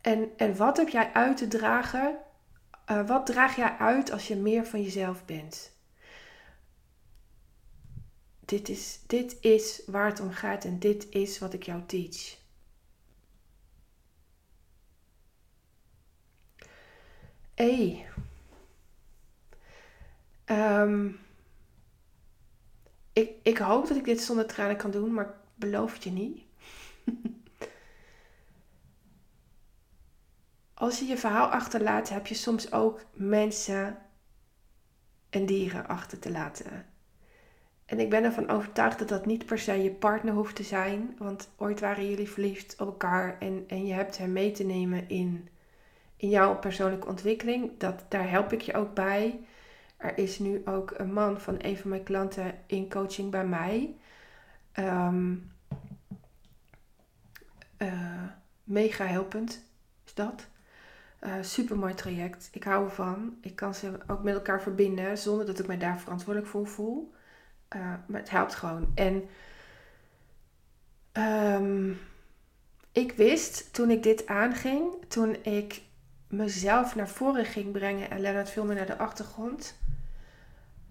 [0.00, 2.18] En, en wat heb jij uit te dragen?
[2.90, 5.72] Uh, wat draag jij uit als je meer van jezelf bent?
[8.40, 12.38] Dit is, dit is waar het om gaat en dit is wat ik jou teach.
[17.54, 18.09] Hey.
[20.50, 21.18] Um,
[23.12, 26.10] ik, ik hoop dat ik dit zonder tranen kan doen, maar ik beloof het je
[26.10, 26.42] niet.
[30.74, 33.98] Als je je verhaal achterlaat, heb je soms ook mensen
[35.30, 36.86] en dieren achter te laten.
[37.86, 41.14] En ik ben ervan overtuigd dat dat niet per se je partner hoeft te zijn.
[41.18, 45.08] Want ooit waren jullie verliefd op elkaar en, en je hebt hem mee te nemen
[45.08, 45.48] in,
[46.16, 47.78] in jouw persoonlijke ontwikkeling.
[47.78, 49.40] Dat, daar help ik je ook bij.
[50.00, 53.96] Er is nu ook een man van een van mijn klanten in coaching bij mij.
[54.74, 55.52] Um,
[58.64, 59.64] mega helpend
[60.06, 60.46] is dat.
[61.20, 62.48] Uh, super mooi traject.
[62.52, 63.36] Ik hou ervan.
[63.40, 67.14] Ik kan ze ook met elkaar verbinden zonder dat ik mij daar verantwoordelijk voor voel.
[67.76, 68.92] Uh, maar het helpt gewoon.
[68.94, 69.28] En
[71.12, 71.98] um,
[72.92, 75.82] ik wist toen ik dit aanging, toen ik
[76.28, 79.78] mezelf naar voren ging brengen en Lennart veel meer naar de achtergrond,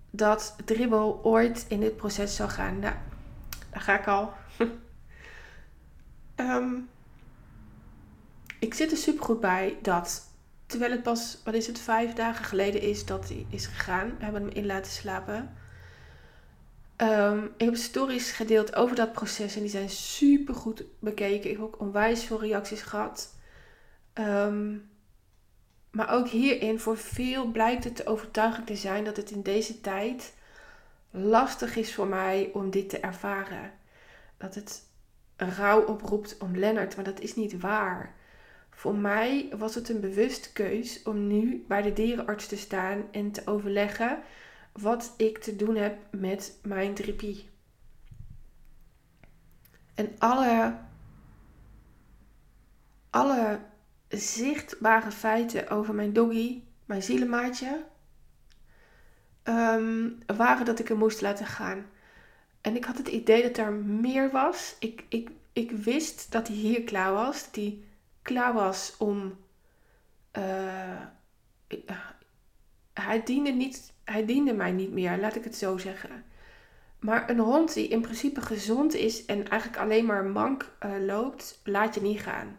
[0.10, 2.80] dat dribbel ooit in dit proces zou gaan.
[2.80, 2.95] Nou,
[3.69, 4.34] daar ga ik al.
[6.36, 6.89] um,
[8.60, 10.32] ik zit er super goed bij dat,
[10.65, 14.08] terwijl het pas, wat is het, vijf dagen geleden is dat hij is gegaan.
[14.17, 15.54] We hebben hem in laten slapen.
[16.98, 21.50] Um, ik heb stories gedeeld over dat proces en die zijn super goed bekeken.
[21.50, 23.36] Ik heb ook onwijs veel reacties gehad.
[24.13, 24.88] Um,
[25.91, 29.82] maar ook hierin, voor veel blijkt het te overtuigend te zijn dat het in deze
[29.82, 30.34] tijd
[31.12, 33.71] lastig is voor mij om dit te ervaren.
[34.38, 34.88] Dat het
[35.36, 38.15] rouw oproept om Lennart, maar dat is niet waar.
[38.69, 43.32] Voor mij was het een bewuste keus om nu bij de dierenarts te staan en
[43.32, 44.19] te overleggen
[44.71, 47.49] wat ik te doen heb met mijn therapie.
[49.95, 50.78] En alle,
[53.10, 53.60] alle
[54.10, 57.84] zichtbare feiten over mijn doggy, mijn zielenmaatje,
[59.43, 61.86] um, waren dat ik hem moest laten gaan.
[62.62, 64.76] En ik had het idee dat er meer was.
[64.80, 67.45] Ik, ik, ik wist dat hij hier klaar was.
[67.45, 67.78] Dat hij
[68.22, 69.38] klaar was om.
[70.38, 71.02] Uh,
[72.93, 76.24] hij, diende niet, hij diende mij niet meer, laat ik het zo zeggen.
[77.00, 81.60] Maar een hond die in principe gezond is en eigenlijk alleen maar mank uh, loopt,
[81.63, 82.58] laat je niet gaan.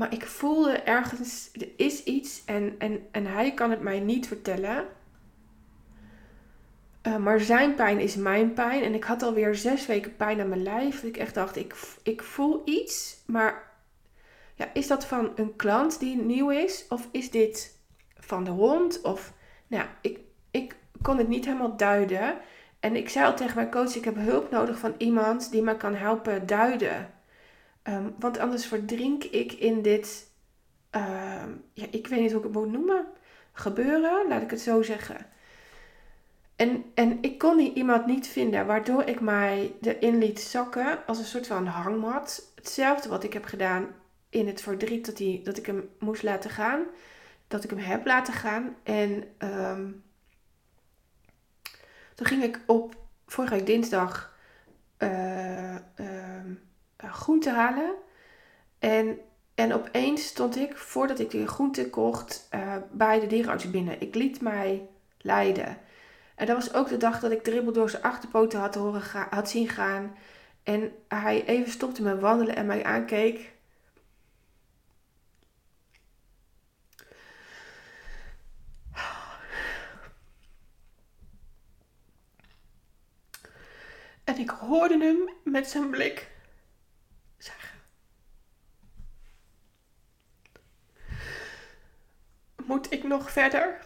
[0.00, 4.26] Maar ik voelde ergens, er is iets en, en, en hij kan het mij niet
[4.26, 4.84] vertellen.
[7.06, 8.82] Uh, maar zijn pijn is mijn pijn.
[8.82, 10.94] En ik had alweer zes weken pijn aan mijn lijf.
[10.94, 13.16] Dat ik echt dacht, ik, ik voel iets.
[13.26, 13.72] Maar
[14.54, 16.86] ja, is dat van een klant die nieuw is?
[16.88, 17.78] Of is dit
[18.18, 19.00] van de hond?
[19.00, 19.32] Of,
[19.66, 20.18] nou, ik,
[20.50, 22.38] ik kon het niet helemaal duiden.
[22.80, 25.76] En ik zei al tegen mijn coach, ik heb hulp nodig van iemand die me
[25.76, 27.19] kan helpen duiden.
[27.84, 30.30] Um, want anders verdrink ik in dit,
[30.96, 33.06] uh, ja, ik weet niet hoe ik het moet noemen,
[33.52, 35.26] gebeuren, laat ik het zo zeggen.
[36.56, 41.18] En, en ik kon die iemand niet vinden, waardoor ik mij erin liet zakken als
[41.18, 42.52] een soort van hangmat.
[42.54, 43.86] Hetzelfde wat ik heb gedaan
[44.28, 46.82] in het verdriet dat, die, dat ik hem moest laten gaan.
[47.48, 48.76] Dat ik hem heb laten gaan.
[48.82, 50.02] En um,
[52.14, 52.96] toen ging ik op
[53.26, 54.38] vorige week dinsdag
[54.98, 55.76] uh,
[57.08, 57.94] groente halen.
[58.78, 59.18] En,
[59.54, 64.00] en opeens stond ik, voordat ik de groente kocht, uh, bij de dierenarts binnen.
[64.00, 64.88] Ik liet mij
[65.18, 65.78] leiden.
[66.34, 69.50] En dat was ook de dag dat ik dribbel door zijn achterpoten had, horen had
[69.50, 70.16] zien gaan.
[70.62, 73.52] En hij even stopte met wandelen en mij aankeek.
[84.24, 86.28] En ik hoorde hem met zijn blik
[92.70, 93.78] Moet ik nog verder?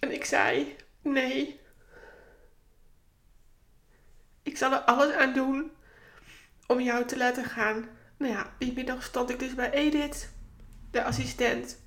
[0.00, 1.60] En ik zei: Nee.
[4.42, 5.72] Ik zal er alles aan doen
[6.66, 7.88] om jou te laten gaan.
[8.16, 10.30] Nou ja, die middag stond ik dus bij Edith,
[10.90, 11.82] de assistent.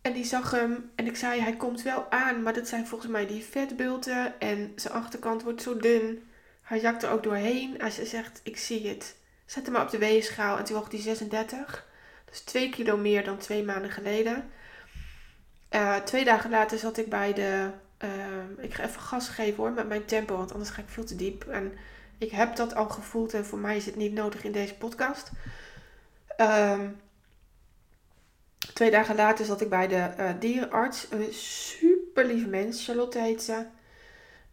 [0.00, 3.10] En die zag hem en ik zei: Hij komt wel aan, maar dat zijn volgens
[3.10, 6.28] mij die vetbulten en zijn achterkant wordt zo dun.
[6.64, 7.82] Hij zakt er ook doorheen.
[7.82, 9.16] Als ze zegt, ik zie het.
[9.46, 11.86] Zet hem maar op de weegschaal en toen woog hij 36.
[12.30, 14.50] Dus 2 kilo meer dan twee maanden geleden.
[15.70, 17.70] Uh, twee dagen later zat ik bij de...
[18.04, 21.04] Uh, ik ga even gas geven hoor met mijn tempo, want anders ga ik veel
[21.04, 21.44] te diep.
[21.44, 21.72] En
[22.18, 25.30] ik heb dat al gevoeld en voor mij is het niet nodig in deze podcast.
[26.36, 26.96] Um,
[28.72, 31.06] Twee dagen later zat ik bij de uh, dierenarts.
[31.10, 32.84] Een super lieve mens.
[32.84, 33.64] Charlotte heet ze.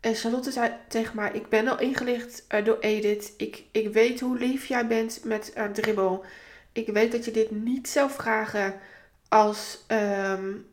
[0.01, 3.33] En Charlotte zei tegen mij: Ik ben al ingelicht uh, door Edith.
[3.37, 6.25] Ik, ik weet hoe lief jij bent met uh, dribbel.
[6.71, 8.79] Ik weet dat je dit niet zou vragen
[9.27, 10.65] als, um,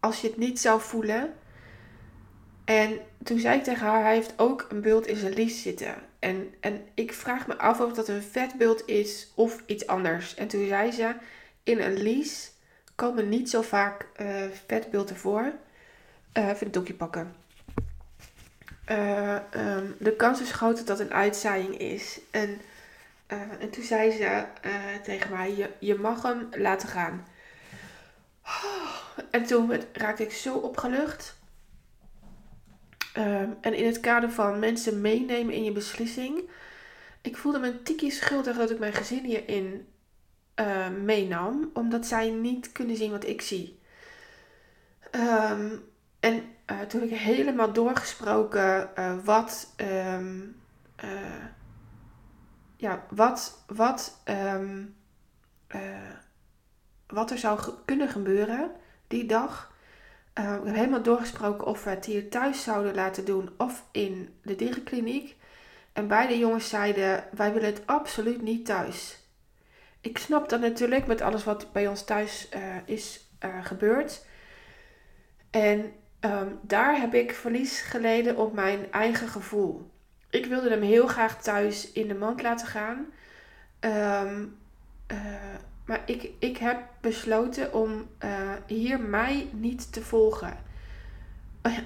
[0.00, 1.34] als je het niet zou voelen.
[2.64, 5.94] En toen zei ik tegen haar: Hij heeft ook een bult in zijn lies zitten.
[6.18, 10.34] En, en ik vraag me af of dat een vetbult is of iets anders.
[10.34, 11.14] En toen zei ze:
[11.62, 12.52] In een lies
[12.94, 15.52] komen niet zo vaak uh, vetbulten voor.
[16.32, 17.41] Even het doekje pakken.
[18.88, 22.20] Uh, um, de kans is groot dat het een uitzaaiing is.
[22.30, 22.60] En,
[23.60, 24.44] en toen zei ze
[25.02, 27.26] tegen mij: je, je mag hem laten gaan.
[29.30, 31.40] En toen raakte ik zo opgelucht.
[33.16, 36.42] Um, en in het kader van mensen meenemen in je beslissing.
[37.20, 39.86] Ik voelde me een tikje schuldig dat ik mijn gezin hierin
[41.04, 43.80] meenam, omdat zij niet kunnen zien wat ik zie.
[45.10, 45.84] Um,
[46.20, 50.60] en uh, toen heb ik helemaal doorgesproken uh, wat, um,
[52.76, 54.96] ja, wat, wat, um,
[57.06, 58.70] wat er zou kunnen gebeuren
[59.06, 59.72] die dag.
[60.34, 64.56] ik heb helemaal doorgesproken of we het hier thuis zouden laten doen of in de
[64.56, 65.36] dierenkliniek.
[65.92, 69.22] En beide jongens zeiden: Wij willen het absoluut niet thuis
[70.02, 72.48] ik snap dat natuurlijk met alles wat bij ons thuis
[72.84, 73.30] is
[73.62, 74.26] gebeurd.
[75.50, 75.92] En
[76.24, 79.90] um, daar heb ik verlies geleden op mijn eigen gevoel.
[80.30, 83.06] Ik wilde hem heel graag thuis in de mand laten gaan.
[83.80, 84.56] Um,
[85.12, 85.18] uh,
[85.86, 88.08] maar ik, ik heb besloten om
[88.66, 90.56] hier mij niet te volgen.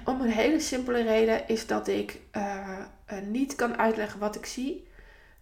[0.04, 2.20] Om een hele simpele reden is dat ik
[3.22, 4.88] niet kan uitleggen wat ik zie.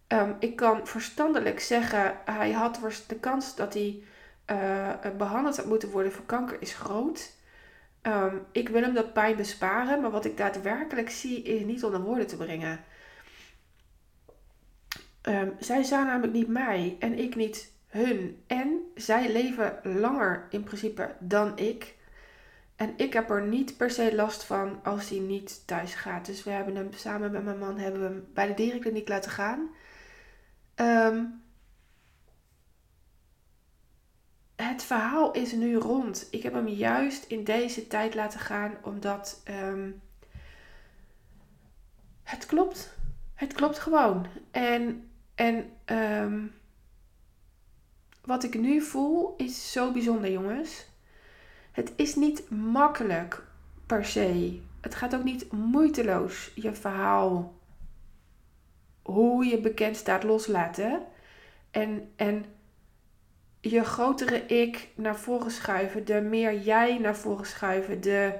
[0.09, 4.03] Um, ik kan verstandelijk zeggen, hij had de kans dat hij
[4.51, 7.33] uh, behandeld had moeten worden voor kanker is groot.
[8.07, 12.01] Um, ik wil hem dat pijn besparen, maar wat ik daadwerkelijk zie is niet onder
[12.01, 12.85] woorden te brengen.
[15.23, 18.43] Um, zij zijn namelijk niet mij en ik niet hun.
[18.47, 21.95] En zij leven langer in principe dan ik.
[22.77, 26.27] En ik heb er niet per se last van als hij niet thuis gaat.
[26.27, 29.31] Dus we hebben hem samen met mijn man hebben we hem bij de dierenkliniek laten
[29.31, 29.71] gaan.
[30.77, 31.44] Um,
[34.57, 36.29] het verhaal is nu rond.
[36.31, 40.01] Ik heb hem juist in deze tijd laten gaan omdat um,
[42.23, 42.97] het klopt.
[43.35, 44.27] Het klopt gewoon.
[44.51, 46.53] En, en um,
[48.25, 50.87] wat ik nu voel is zo bijzonder, jongens.
[51.73, 53.43] Het is niet makkelijk
[53.87, 54.61] per se.
[54.81, 57.55] Het gaat ook niet moeiteloos je verhaal
[59.03, 61.03] hoe je bekend staat loslaten.
[61.71, 62.45] En, en
[63.71, 66.05] je grotere ik naar voren schuiven.
[66.05, 68.01] De meer jij naar voren schuiven.
[68.01, 68.35] De,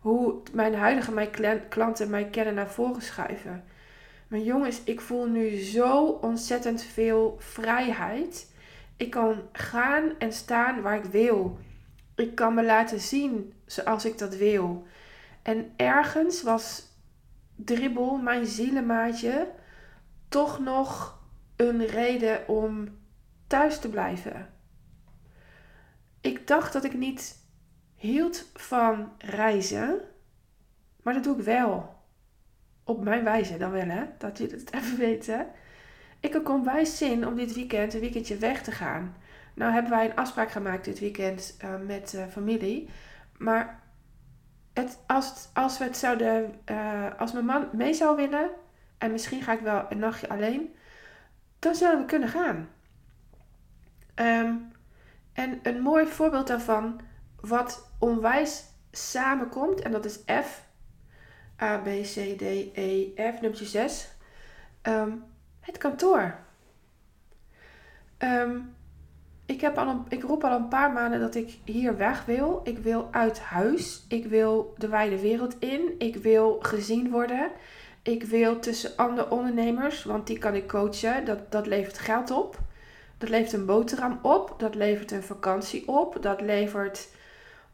[0.00, 1.30] hoe mijn huidige mijn
[1.68, 3.64] klanten mij kennen naar voren schuiven.
[4.28, 8.52] Maar jongens, ik voel nu zo ontzettend veel vrijheid.
[8.96, 11.58] Ik kan gaan en staan waar ik wil.
[12.14, 14.86] Ik kan me laten zien zoals ik dat wil.
[15.42, 16.88] En ergens was
[17.56, 19.48] Dribbel, mijn zielenmaatje,
[20.28, 21.18] toch nog
[21.56, 22.88] een reden om
[23.50, 24.48] thuis te blijven.
[26.20, 27.38] Ik dacht dat ik niet
[27.94, 30.00] hield van reizen,
[31.02, 31.98] maar dat doe ik wel.
[32.84, 34.04] Op mijn wijze dan wel, hè?
[34.18, 35.46] Dat jullie het even weten.
[36.20, 39.16] Ik heb onwijs zin om dit weekend een weekendje weg te gaan.
[39.54, 42.88] Nou hebben wij een afspraak gemaakt dit weekend uh, met uh, familie.
[43.38, 43.82] Maar
[44.72, 48.50] het, als, als we het zouden, uh, als mijn man mee zou willen,
[48.98, 50.74] en misschien ga ik wel een nachtje alleen,
[51.58, 52.68] dan zouden we kunnen gaan.
[54.20, 54.72] Um,
[55.32, 57.00] en een mooi voorbeeld daarvan,
[57.40, 60.68] wat onwijs samenkomt, en dat is F.
[61.62, 62.42] A, B, C, D,
[62.74, 64.08] E, F, nummer 6.
[64.82, 65.24] Um,
[65.60, 66.38] het kantoor.
[68.18, 68.74] Um,
[69.46, 72.60] ik, heb al een, ik roep al een paar maanden dat ik hier weg wil.
[72.64, 74.04] Ik wil uit huis.
[74.08, 75.94] Ik wil de wijde wereld in.
[75.98, 77.50] Ik wil gezien worden.
[78.02, 81.24] Ik wil tussen andere ondernemers, want die kan ik coachen.
[81.24, 82.58] Dat, dat levert geld op.
[83.20, 84.54] Dat levert een boterham op.
[84.58, 86.16] Dat levert een vakantie op.
[86.20, 87.08] Dat levert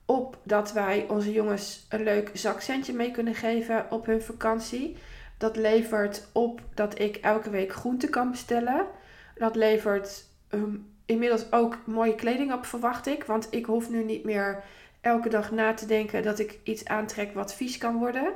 [0.04, 4.96] op dat wij onze jongens een leuk zakcentje mee kunnen geven op hun vakantie.
[5.38, 8.86] Dat levert op dat ik elke week groente kan bestellen.
[9.34, 13.24] Dat levert um, inmiddels ook mooie kleding op, verwacht ik.
[13.24, 14.62] Want ik hoef nu niet meer
[15.00, 18.32] elke dag na te denken dat ik iets aantrek wat vies kan worden.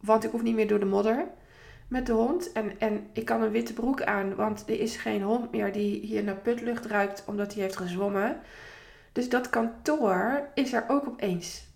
[0.00, 1.26] Want ik hoef niet meer door de modder
[1.88, 2.52] met de hond.
[2.52, 6.00] En, en ik kan een witte broek aan, want er is geen hond meer die
[6.00, 8.40] hier naar putlucht ruikt omdat hij heeft gezwommen.
[9.12, 11.66] Dus dat kantoor is er ook opeens.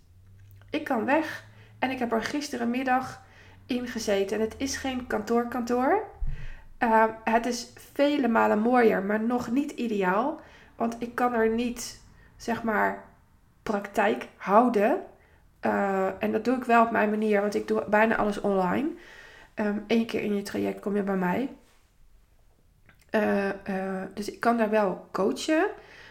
[0.69, 1.43] Ik kan weg.
[1.79, 3.21] En ik heb er gisterenmiddag
[3.65, 4.37] in gezeten.
[4.37, 6.03] En het is geen kantoorkantoor.
[6.79, 10.39] Uh, het is vele malen mooier, maar nog niet ideaal.
[10.75, 12.01] Want ik kan er niet,
[12.35, 13.03] zeg maar,
[13.63, 15.01] praktijk houden.
[15.65, 18.89] Uh, en dat doe ik wel op mijn manier, want ik doe bijna alles online.
[19.87, 21.49] Eén keer in je traject kom je bij mij.
[23.11, 23.49] Uh,
[24.13, 25.65] dus ik kan daar wel coachen.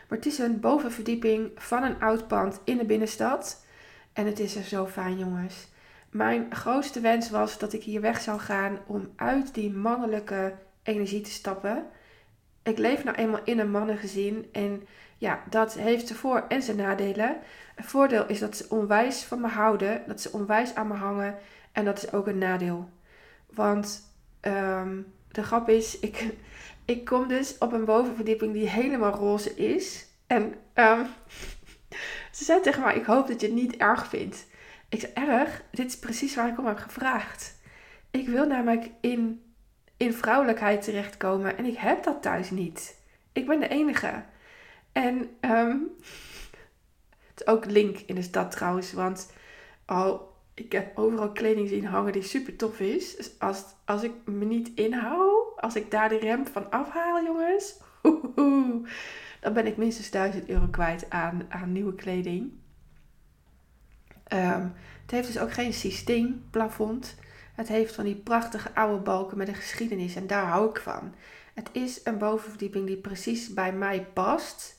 [0.08, 3.64] Maar het is een bovenverdieping van een oud pand in de binnenstad.
[4.12, 5.68] En het is er zo fijn, jongens.
[6.10, 11.20] Mijn grootste wens was dat ik hier weg zou gaan om uit die mannelijke energie
[11.20, 11.84] te stappen.
[12.62, 14.86] Ik leef nou eenmaal in een mannengezin en
[15.18, 17.36] ja, dat heeft zijn voor- en zijn nadelen.
[17.76, 21.38] Een voordeel is dat ze onwijs van me houden, dat ze onwijs aan me hangen
[21.72, 22.88] en dat is ook een nadeel.
[23.54, 26.34] Want um, de grap is, ik,
[26.84, 30.06] ik kom dus op een bovenverdieping die helemaal roze is.
[30.26, 31.06] En um,
[32.36, 34.46] ze zei tegen mij, ik hoop dat je het niet erg vindt.
[34.88, 35.62] Ik zei, erg?
[35.70, 37.58] Dit is precies waar ik om heb gevraagd.
[38.10, 39.42] Ik wil namelijk in,
[39.96, 42.98] in vrouwelijkheid terechtkomen en ik heb dat thuis niet.
[43.32, 44.24] Ik ben de enige.
[44.92, 45.90] En um,
[47.30, 49.32] het is ook link in de stad trouwens, want
[49.86, 50.29] oh,
[50.64, 53.16] ik heb overal kleding zien hangen die super tof is.
[53.16, 57.80] Dus als, als ik me niet inhoud, als ik daar de rem van afhaal, jongens,
[59.42, 62.52] dan ben ik minstens 1000 euro kwijt aan, aan nieuwe kleding.
[64.32, 67.16] Um, het heeft dus ook geen systeemplafond.
[67.54, 71.14] Het heeft van die prachtige oude balken met een geschiedenis en daar hou ik van.
[71.54, 74.78] Het is een bovenverdieping die precies bij mij past,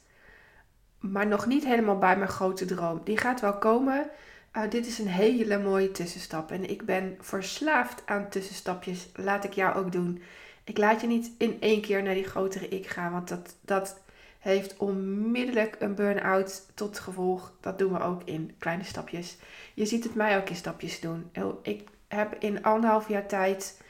[1.00, 3.02] maar nog niet helemaal bij mijn grote droom.
[3.04, 4.10] Die gaat wel komen.
[4.58, 9.10] Uh, dit is een hele mooie tussenstap en ik ben verslaafd aan tussenstapjes.
[9.16, 10.22] Laat ik jou ook doen.
[10.64, 14.00] Ik laat je niet in één keer naar die grotere ik gaan, want dat, dat
[14.40, 17.54] heeft onmiddellijk een burn-out tot gevolg.
[17.60, 19.38] Dat doen we ook in kleine stapjes.
[19.74, 21.30] Je ziet het mij ook in stapjes doen.
[21.62, 23.82] Ik heb in anderhalf jaar tijd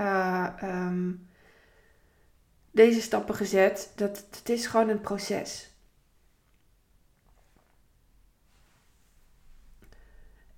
[0.00, 1.28] uh, um,
[2.70, 3.92] deze stappen gezet.
[3.94, 5.70] Dat, het is gewoon een proces.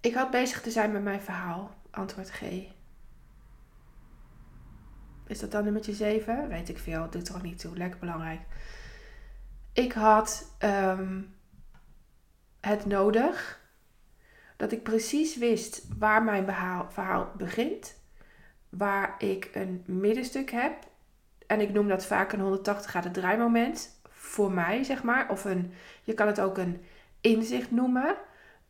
[0.08, 1.70] Ik had bezig te zijn met mijn verhaal.
[1.90, 2.42] Antwoord G.
[5.26, 6.48] Is dat dan nummertje 7?
[6.48, 7.10] Weet ik veel.
[7.10, 7.76] Doet er ook niet toe.
[7.76, 8.40] Lekker belangrijk.
[9.72, 11.34] Ik had um,
[12.60, 13.60] het nodig
[14.56, 16.44] dat ik precies wist waar mijn
[16.88, 17.96] verhaal begint,
[18.68, 20.74] waar ik een middenstuk heb.
[21.46, 25.30] En ik noem dat vaak een 180 graden draaimoment voor mij, zeg maar.
[25.30, 26.82] Of een, je kan het ook een
[27.20, 28.16] inzicht noemen.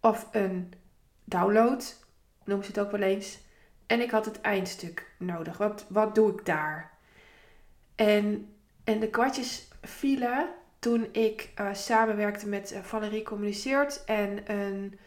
[0.00, 0.72] Of een
[1.28, 1.96] download,
[2.44, 3.38] noem ze het ook wel eens.
[3.86, 5.56] En ik had het eindstuk nodig.
[5.56, 6.90] Wat, wat doe ik daar?
[7.94, 8.54] En,
[8.84, 10.48] en de kwartjes vielen
[10.78, 14.98] toen ik uh, samenwerkte met uh, Valerie Communiceert en een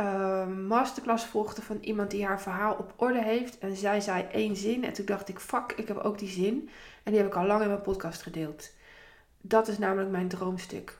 [0.00, 3.58] uh, masterclass volgde van iemand die haar verhaal op orde heeft.
[3.58, 6.70] En zij zei één zin en toen dacht ik, fuck, ik heb ook die zin.
[7.02, 8.70] En die heb ik al lang in mijn podcast gedeeld.
[9.40, 10.98] Dat is namelijk mijn droomstuk.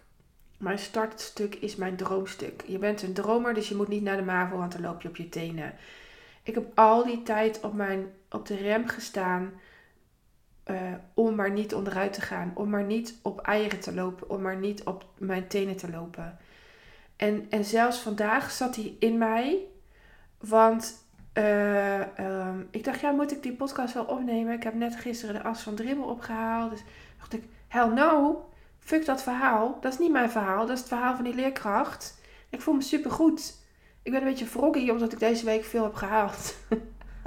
[0.65, 2.63] Mijn startstuk is mijn droomstuk.
[2.67, 5.09] Je bent een dromer, dus je moet niet naar de MAVO, want dan loop je
[5.09, 5.75] op je tenen.
[6.43, 9.53] Ik heb al die tijd op, mijn, op de rem gestaan
[10.67, 10.77] uh,
[11.15, 12.53] om maar niet onderuit te gaan.
[12.55, 14.31] Om maar niet op eieren te lopen.
[14.31, 16.39] Om maar niet op mijn tenen te lopen.
[17.17, 19.59] En, en zelfs vandaag zat hij in mij.
[20.39, 24.55] Want uh, um, ik dacht, ja, moet ik die podcast wel opnemen?
[24.55, 26.71] Ik heb net gisteren de as van Dribbel opgehaald.
[26.71, 26.83] Dus
[27.19, 28.45] dacht ik, hell no.
[28.85, 29.79] Fuck dat verhaal.
[29.81, 30.67] Dat is niet mijn verhaal.
[30.67, 32.21] Dat is het verhaal van die leerkracht.
[32.51, 33.63] Ik voel me super goed.
[34.03, 36.57] Ik ben een beetje froggy omdat ik deze week veel heb gehaald.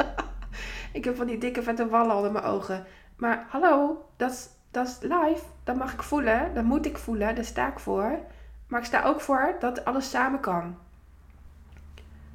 [0.94, 2.86] ik heb van die dikke vette wallen onder mijn ogen.
[3.16, 5.42] Maar hallo, dat is, dat is live.
[5.64, 6.54] Dat mag ik voelen.
[6.54, 7.36] Dat moet ik voelen.
[7.36, 8.20] Daar sta ik voor.
[8.68, 10.78] Maar ik sta ook voor dat alles samen kan.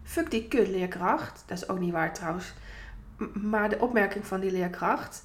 [0.02, 1.44] Fuck die kut leerkracht.
[1.46, 2.54] Dat is ook niet waar trouwens.
[3.34, 5.24] maar de opmerking van die leerkracht.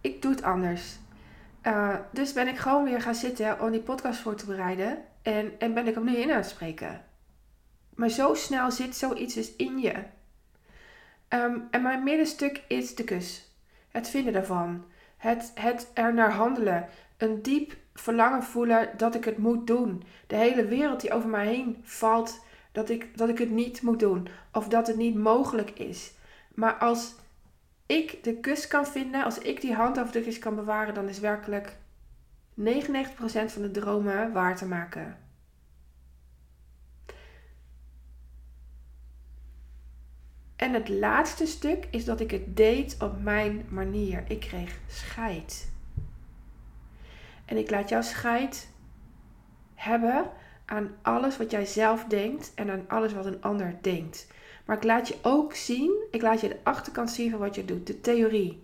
[0.00, 0.98] Ik doe het anders.
[1.66, 5.04] Uh, dus ben ik gewoon weer gaan zitten om die podcast voor te bereiden.
[5.22, 7.04] En, en ben ik hem nu in aan het spreken.
[7.94, 9.94] Maar zo snel zit zoiets dus in je.
[11.28, 13.54] Um, en mijn middenstuk is de kus.
[13.90, 14.84] Het vinden daarvan.
[15.16, 16.88] Het, het er naar handelen.
[17.16, 20.02] Een diep verlangen voelen dat ik het moet doen.
[20.26, 24.00] De hele wereld die over mij heen valt, dat ik, dat ik het niet moet
[24.00, 24.28] doen.
[24.52, 26.12] Of dat het niet mogelijk is.
[26.54, 27.14] Maar als
[27.90, 31.08] ik de kus kan vinden, als ik die hand over de kus kan bewaren, dan
[31.08, 31.76] is werkelijk
[32.60, 32.62] 99%
[33.46, 35.18] van de dromen waar te maken.
[40.56, 44.24] En het laatste stuk is dat ik het deed op mijn manier.
[44.28, 45.72] Ik kreeg scheid.
[47.44, 48.68] En ik laat jou scheid
[49.74, 50.30] hebben
[50.64, 54.26] aan alles wat jij zelf denkt en aan alles wat een ander denkt.
[54.70, 57.64] Maar ik laat je ook zien, ik laat je de achterkant zien van wat je
[57.64, 58.60] doet, de theorie.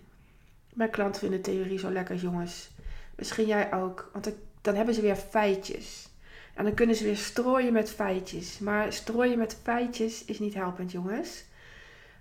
[0.75, 2.71] Mijn klanten vinden theorie zo lekker, jongens.
[3.17, 6.09] Misschien jij ook, want dan hebben ze weer feitjes.
[6.55, 8.59] En dan kunnen ze weer strooien met feitjes.
[8.59, 11.45] Maar strooien met feitjes is niet helpend, jongens.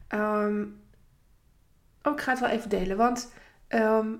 [0.10, 0.82] Um,
[2.04, 3.32] oh, ik ga het wel even delen, want
[3.68, 4.14] ehm,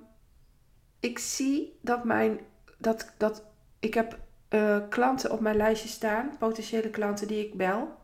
[1.00, 2.40] ik zie dat mijn,
[2.78, 3.44] dat, dat
[3.80, 8.04] ik heb uh, klanten op mijn lijstje staan, potentiële klanten die ik bel.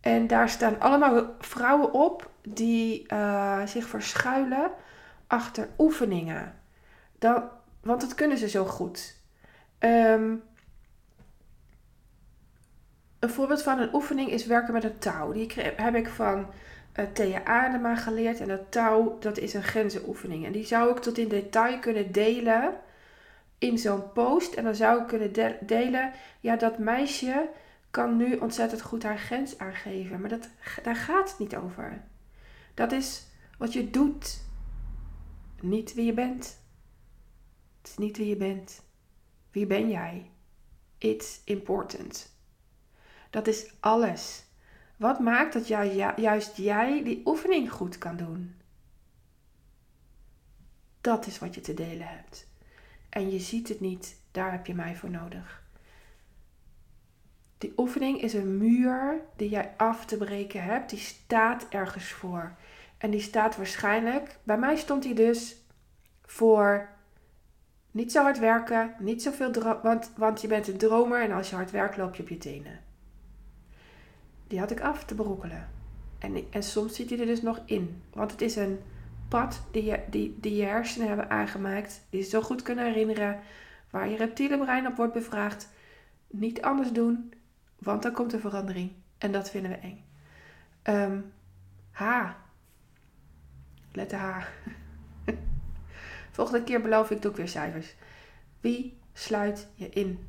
[0.00, 4.70] En daar staan allemaal vrouwen op die uh, zich verschuilen
[5.26, 6.60] achter oefeningen.
[7.18, 7.42] Dan,
[7.80, 9.16] want dat kunnen ze zo goed.
[9.78, 10.42] Um,
[13.18, 15.32] een voorbeeld van een oefening is werken met een touw.
[15.32, 16.46] Die heb ik van
[16.96, 18.40] uh, Thea Adema geleerd.
[18.40, 20.46] En dat touw, dat is een grenzenoefening.
[20.46, 22.74] En die zou ik tot in detail kunnen delen
[23.58, 24.54] in zo'n post.
[24.54, 27.48] En dan zou ik kunnen delen, ja, dat meisje
[27.90, 30.20] kan nu ontzettend goed haar grens aangeven.
[30.20, 30.48] Maar dat,
[30.82, 32.04] daar gaat het niet over.
[32.74, 33.26] Dat is
[33.58, 34.46] wat je doet.
[35.60, 36.58] Niet wie je bent.
[37.78, 38.82] Het is niet wie je bent.
[39.50, 40.30] Wie ben jij?
[40.98, 42.36] It's important.
[43.30, 44.44] Dat is alles.
[44.96, 45.66] Wat maakt dat
[46.16, 48.60] juist jij die oefening goed kan doen?
[51.00, 52.46] Dat is wat je te delen hebt.
[53.08, 55.66] En je ziet het niet, daar heb je mij voor nodig.
[57.58, 60.90] Die oefening is een muur die jij af te breken hebt.
[60.90, 62.52] Die staat ergens voor.
[62.98, 65.56] En die staat waarschijnlijk, bij mij stond die dus
[66.24, 66.88] voor
[67.90, 69.52] niet zo hard werken, niet zoveel
[69.82, 72.38] want, want je bent een dromer en als je hard werkt loop je op je
[72.38, 72.86] tenen
[74.48, 75.68] die had ik af te brokkelen.
[76.18, 78.02] En, en soms zit hij er dus nog in.
[78.12, 78.78] Want het is een
[79.28, 82.06] pad die je, die, die je hersenen hebben aangemaakt.
[82.10, 83.40] Die ze zo goed kunnen herinneren.
[83.90, 85.68] Waar je reptiele brein op wordt bevraagd.
[86.26, 87.32] Niet anders doen.
[87.78, 88.92] Want dan komt er verandering.
[89.18, 90.04] En dat vinden we eng.
[90.82, 91.32] Um,
[91.90, 92.30] H.
[93.92, 94.46] Letter H.
[96.30, 97.94] Volgende keer beloof ik doe ik weer cijfers.
[98.60, 100.28] Wie sluit je in?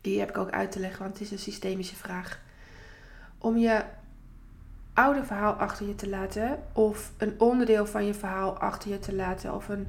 [0.00, 2.40] Die heb ik ook uit te leggen, want het is een systemische vraag.
[3.38, 3.84] Om je
[4.92, 9.14] oude verhaal achter je te laten, of een onderdeel van je verhaal achter je te
[9.14, 9.86] laten, of een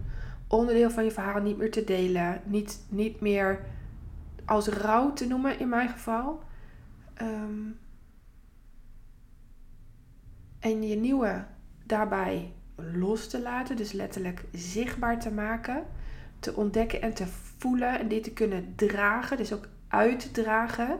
[0.47, 3.59] onderdeel van je verhaal niet meer te delen, niet, niet meer
[4.45, 6.43] als rouw te noemen in mijn geval.
[7.13, 7.71] Ehm,
[10.59, 11.45] en je nieuwe
[11.85, 15.85] daarbij los te laten, dus letterlijk zichtbaar te maken,
[16.39, 17.27] te ontdekken en te
[17.57, 20.99] voelen en dit te kunnen dragen, dus ook uitdragen,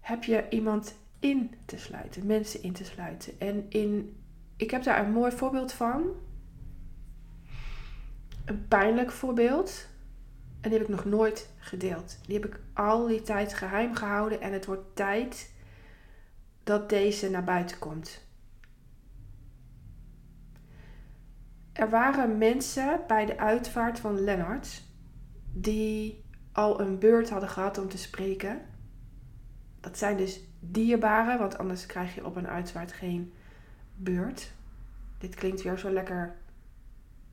[0.00, 3.40] heb je iemand in te sluiten, mensen in te sluiten.
[3.40, 4.16] En in,
[4.56, 6.02] ik heb daar een mooi voorbeeld van.
[8.48, 9.86] Een pijnlijk voorbeeld.
[10.60, 12.18] En die heb ik nog nooit gedeeld.
[12.26, 14.40] Die heb ik al die tijd geheim gehouden.
[14.40, 15.52] En het wordt tijd
[16.62, 18.26] dat deze naar buiten komt.
[21.72, 24.82] Er waren mensen bij de uitvaart van Lennart
[25.52, 28.60] die al een beurt hadden gehad om te spreken.
[29.80, 33.32] Dat zijn dus dierbaren, want anders krijg je op een uitvaart geen
[33.96, 34.52] beurt.
[35.18, 36.36] Dit klinkt weer zo lekker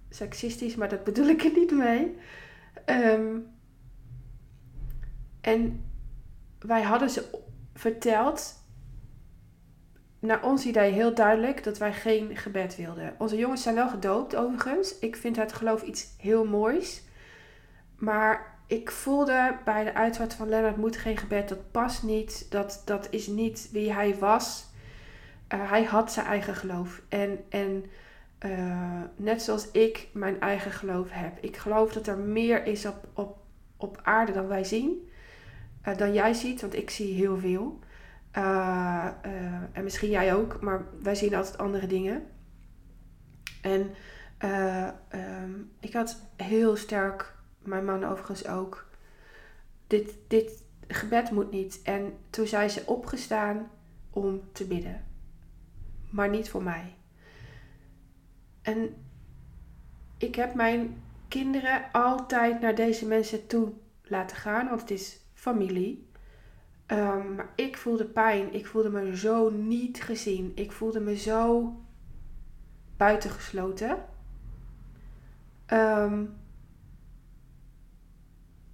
[0.09, 2.17] seksistisch, maar dat bedoel ik er niet mee.
[2.85, 3.37] Ehm,
[5.41, 5.83] en
[6.59, 7.43] wij hadden ze
[7.73, 8.63] verteld
[10.19, 13.15] naar ons idee heel duidelijk dat wij geen gebed wilden.
[13.17, 14.99] Onze jongens zijn wel gedoopt overigens.
[14.99, 17.03] Ik vind het geloof iets heel moois.
[17.97, 21.49] Maar ik voelde bij de uitvaart van Lennart moet geen gebed.
[21.49, 22.45] Dat past niet.
[22.49, 24.65] Dat, dat is niet wie hij was.
[25.53, 27.01] Uh, hij had zijn eigen geloof.
[27.09, 27.85] En, en
[28.45, 31.37] uh, net zoals ik mijn eigen geloof heb.
[31.43, 33.37] Ik geloof dat er meer is op, op,
[33.77, 35.09] op aarde dan wij zien.
[35.87, 37.79] Uh, dan jij ziet, want ik zie heel veel.
[38.37, 39.07] Uh,
[39.71, 42.23] en misschien jij ook, maar wij zien altijd andere dingen.
[43.61, 43.89] En
[45.13, 48.87] um, ik had heel sterk, mijn man overigens ook,
[49.87, 51.81] dit, dit gebed moet niet.
[51.83, 53.69] En toen zei ze opgestaan
[54.09, 55.03] om te bidden.
[56.09, 56.95] Maar niet voor mij.
[58.65, 58.95] En
[60.17, 66.07] ik heb mijn kinderen altijd naar deze mensen toe laten gaan, want het is familie.
[66.87, 68.53] Um, maar ik voelde pijn.
[68.53, 70.51] Ik voelde me zo niet gezien.
[70.55, 71.73] Ik voelde me zo
[72.97, 74.05] buitengesloten.
[75.73, 76.37] Um,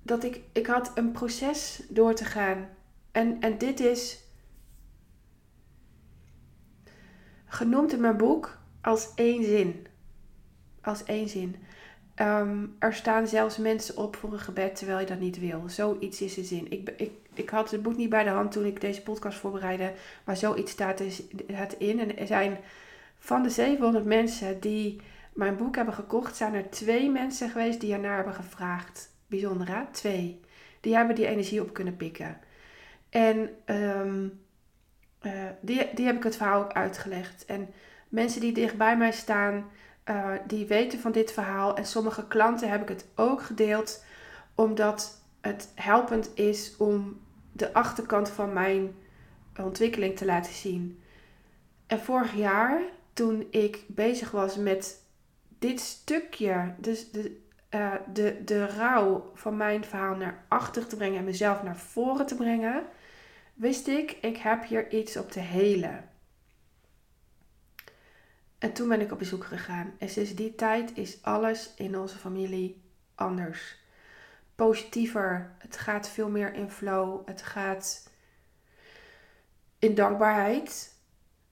[0.03, 2.69] dat ik, ik had een proces door te gaan.
[3.11, 4.23] En, en dit is
[7.45, 9.87] genoemd in mijn boek als één zin.
[10.81, 11.55] Als één zin.
[12.15, 15.63] Ehm, er staan zelfs mensen op voor een gebed terwijl je dat niet wil.
[15.67, 16.71] Zoiets is de zin.
[16.71, 19.93] Ik, ik, ik had het boek niet bij de hand toen ik deze podcast voorbereidde.
[20.23, 20.99] Maar zoiets staat
[21.47, 21.99] het in.
[21.99, 22.57] En er zijn
[23.19, 25.01] van de 700 mensen die
[25.33, 29.09] mijn boek hebben gekocht, zijn er twee mensen geweest die ernaar hebben gevraagd.
[29.27, 29.81] Bijzonder hè?
[29.91, 30.39] Twee.
[30.79, 32.39] Die hebben die energie op kunnen pikken.
[33.09, 34.27] En ehm,
[35.19, 37.45] eh, die, die heb ik het verhaal ook uitgelegd.
[37.45, 37.69] En
[38.11, 39.65] mensen die dicht bij mij staan,
[40.05, 41.75] uh, die weten van dit verhaal.
[41.75, 44.03] En sommige klanten heb ik het ook gedeeld,
[44.55, 47.19] omdat het helpend is om
[47.51, 48.95] de achterkant van mijn
[49.61, 51.01] ontwikkeling te laten zien.
[51.87, 52.81] En vorig jaar,
[53.13, 55.03] toen ik bezig was met
[55.59, 57.39] dit stukje, dus de,
[57.69, 62.25] uh, de, de rouw van mijn verhaal naar achter te brengen en mezelf naar voren
[62.25, 62.83] te brengen,
[63.53, 66.09] wist ik, ik heb hier iets op te helen.
[68.61, 69.93] En toen ben ik op bezoek gegaan.
[69.97, 72.81] En sinds die tijd is alles in onze familie
[73.15, 73.75] anders.
[74.55, 75.51] Positiever.
[75.57, 77.27] Het gaat veel meer in flow.
[77.27, 78.09] Het gaat
[79.79, 80.93] in dankbaarheid.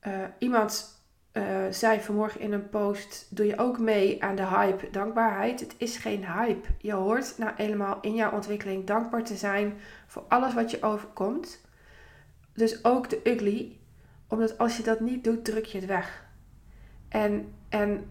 [0.08, 1.02] Uh, iemand
[1.34, 5.60] uh, zei vanmorgen in een post: Doe je ook mee aan de hype dankbaarheid?
[5.60, 6.68] Het is geen hype.
[6.78, 11.62] Je hoort nou helemaal in jouw ontwikkeling dankbaar te zijn voor alles wat je overkomt.
[12.54, 13.80] Dus ook de ugly,
[14.28, 16.28] omdat als je dat niet doet, druk je het weg.
[17.10, 18.10] En, en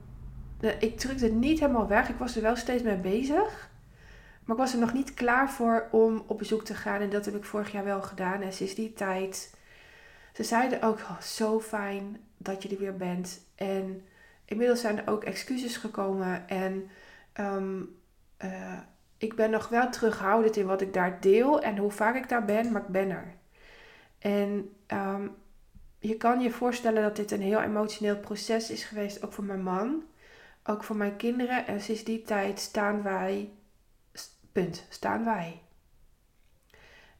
[0.60, 2.08] eh, ik drukte het niet helemaal weg.
[2.08, 3.70] Ik was er wel steeds mee bezig.
[4.44, 7.00] Maar ik was er nog niet klaar voor om op bezoek te gaan.
[7.00, 8.42] En dat heb ik vorig jaar wel gedaan.
[8.42, 9.54] En sinds die tijd.
[10.32, 13.40] Ze zeiden ook oh, zo fijn dat je er weer bent.
[13.54, 14.02] En
[14.44, 16.48] inmiddels zijn er ook excuses gekomen.
[16.48, 16.90] En
[17.40, 17.96] um,
[18.44, 18.78] uh,
[19.18, 22.44] ik ben nog wel terughoudend in wat ik daar deel en hoe vaak ik daar
[22.44, 23.34] ben, maar ik ben er.
[24.18, 25.36] En um,
[25.98, 29.62] je kan je voorstellen dat dit een heel emotioneel proces is geweest, ook voor mijn
[29.62, 30.02] man,
[30.64, 31.66] ook voor mijn kinderen.
[31.66, 33.52] En sinds die tijd staan wij,
[34.52, 35.62] punt, staan wij.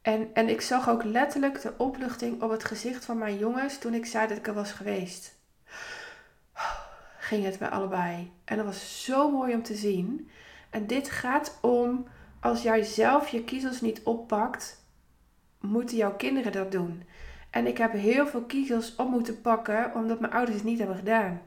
[0.03, 3.95] En, en ik zag ook letterlijk de opluchting op het gezicht van mijn jongens toen
[3.95, 5.37] ik zei dat ik er was geweest.
[7.19, 8.33] Ging het bij allebei.
[8.45, 10.31] En dat was zo mooi om te zien.
[10.71, 12.07] En dit gaat om,
[12.41, 14.85] als jij zelf je kiezels niet oppakt,
[15.61, 17.03] moeten jouw kinderen dat doen.
[17.51, 20.97] En ik heb heel veel kiezels op moeten pakken omdat mijn ouders het niet hebben
[20.97, 21.41] gedaan.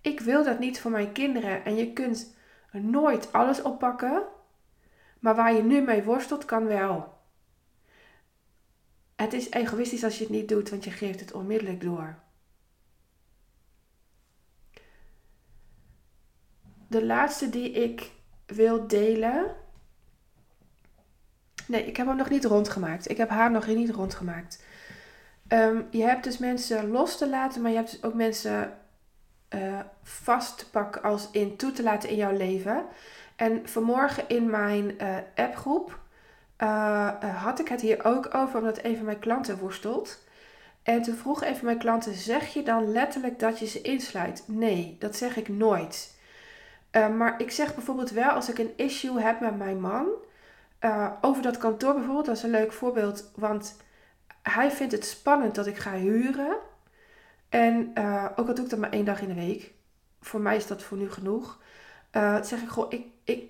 [0.00, 1.64] Ik wil dat niet voor mijn kinderen.
[1.64, 2.34] En je kunt
[2.72, 4.22] nooit alles oppakken.
[5.18, 7.16] Maar waar je nu mee worstelt, kan wel.
[9.16, 12.18] Het is egoïstisch als je het niet doet, want je geeft het onmiddellijk door.
[16.88, 18.10] De laatste die ik
[18.46, 19.56] wil delen.
[21.66, 23.10] Nee, ik heb hem nog niet rondgemaakt.
[23.10, 24.64] Ik heb haar nog niet rondgemaakt.
[25.52, 28.78] Um, je hebt dus mensen los te laten, maar je hebt dus ook mensen
[29.54, 32.84] uh, vast te pakken als in toe te laten in jouw leven.
[33.36, 35.98] En vanmorgen in mijn uh, appgroep
[36.62, 40.18] uh, had ik het hier ook over, omdat een van mijn klanten worstelt.
[40.82, 44.42] En toen vroeg een van mijn klanten: zeg je dan letterlijk dat je ze insluit?
[44.46, 46.16] Nee, dat zeg ik nooit.
[46.92, 50.06] Uh, maar ik zeg bijvoorbeeld wel als ik een issue heb met mijn man.
[51.20, 53.30] Over dat kantoor bijvoorbeeld, dat is een leuk voorbeeld.
[53.34, 53.76] Want
[54.48, 56.56] hij vindt het spannend dat ik ga huren.
[57.48, 59.72] En uh, ook al doe ik dat maar één dag in de week.
[60.20, 61.60] Voor mij is dat voor nu genoeg.
[62.42, 63.42] zeg ik gewoon, ik, ik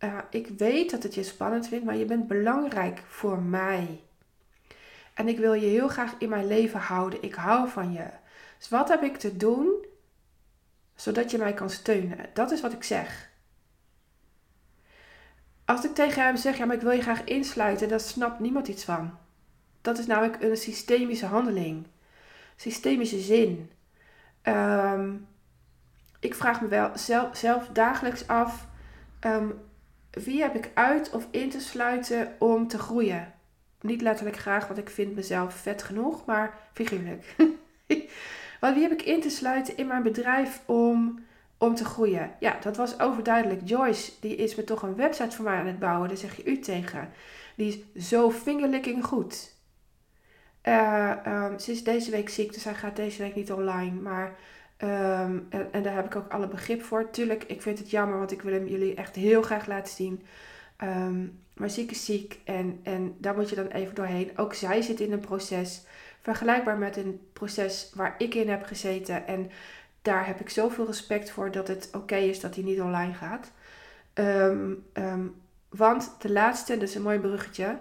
[0.00, 4.00] uh, ik weet dat het je spannend vindt, maar je bent belangrijk voor mij.
[5.14, 7.22] En ik wil je heel graag in mijn leven houden.
[7.22, 8.06] Ik hou van je.
[8.58, 9.86] Dus wat heb ik te doen
[10.94, 12.18] zodat je mij kan steunen?
[12.34, 13.30] Dat is wat ik zeg.
[15.64, 18.68] Als ik tegen hem zeg, ja, maar ik wil je graag insluiten, dan snapt niemand
[18.68, 19.18] iets van.
[19.80, 21.86] Dat is namelijk een systemische handeling.
[22.56, 23.70] Systemische zin.
[24.42, 25.26] Um,
[26.20, 26.90] ik vraag me wel
[27.32, 28.66] zelf, dagelijks af:
[29.26, 29.60] um,
[30.10, 33.32] wie heb ik uit of in te sluiten om te groeien?
[33.80, 37.34] Niet letterlijk graag, want ik vind mezelf vet genoeg, maar figuurlijk.
[38.60, 41.20] want wie heb ik in te sluiten in mijn bedrijf om
[41.60, 42.30] om te groeien.
[42.38, 43.60] Ja, dat was overduidelijk.
[43.64, 46.08] Joyce, die is me toch een website voor mij aan het bouwen.
[46.08, 47.10] Daar zeg je u tegen.
[47.56, 49.54] Die is zo fingerlicking goed.
[50.64, 54.00] Uh, ze is deze week ziek, dus hij gaat deze week niet online.
[54.00, 54.36] Maar,
[54.78, 57.10] um, en, daar heb ik ook alle begrip voor.
[57.10, 60.22] Tuurlijk, ik vind het jammer, want ik wil hem jullie echt heel graag laten zien.
[60.82, 64.38] Um, maar ziek is ziek en, en daar moet je dan even doorheen.
[64.38, 65.82] Ook zij zit in een proces
[66.20, 69.26] vergelijkbaar met een proces waar ik in heb gezeten.
[69.26, 69.50] En
[70.02, 73.50] daar heb ik zoveel respect voor dat het oké is dat hij niet online gaat.
[75.68, 77.78] Want de laatste, is een mooi bruggetje.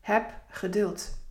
[0.00, 1.23] Heb geduld.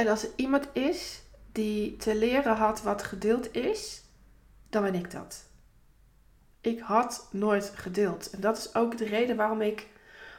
[0.00, 1.22] En als er iemand is
[1.52, 4.02] die te leren had wat geduld is,
[4.68, 5.44] dan ben ik dat.
[6.60, 8.30] Ik had nooit geduld.
[8.30, 9.86] En dat is ook de reden waarom ik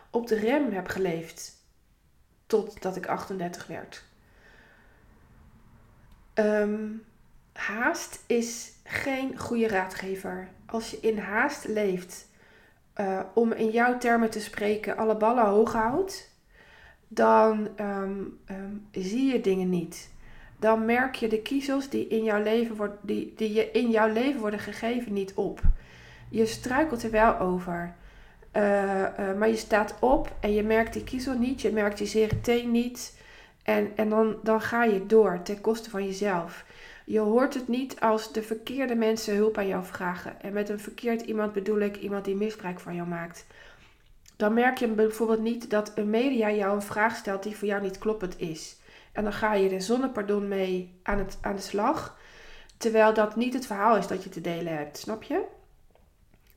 [0.10, 1.66] op de rem heb geleefd.
[2.46, 4.04] Totdat ik 38 werd.
[6.34, 7.06] Um,
[7.54, 10.50] haast is geen goede raadgever.
[10.66, 12.28] Als je in haast leeft,
[12.96, 16.31] uh, om in jouw termen te spreken, alle ballen hoog houdt,
[17.14, 20.10] dan um, um, zie je dingen niet.
[20.60, 24.14] Dan merk je de kiezels die, in jouw leven wordt, die, die je in jouw
[24.14, 25.62] leven worden gegeven niet op.
[26.30, 27.94] Je struikelt er wel over.
[28.58, 32.08] Uh, uh, maar je staat op en je merkt die kiezel niet, je merkt die
[32.08, 33.18] zere teen niet.
[33.64, 36.66] En, en dan, dan ga je door ten koste van jezelf.
[37.06, 40.42] Je hoort het niet als de verkeerde mensen hulp aan jou vragen.
[40.42, 43.46] En met een verkeerd iemand bedoel ik iemand die misbruik van jou maakt.
[44.42, 47.82] Dan merk je bijvoorbeeld niet dat een media jou een vraag stelt die voor jou
[47.82, 48.78] niet kloppend is.
[49.12, 52.18] En dan ga je er zonder pardon mee aan, het, aan de slag.
[52.78, 55.46] Terwijl dat niet het verhaal is dat je te delen hebt, snap je?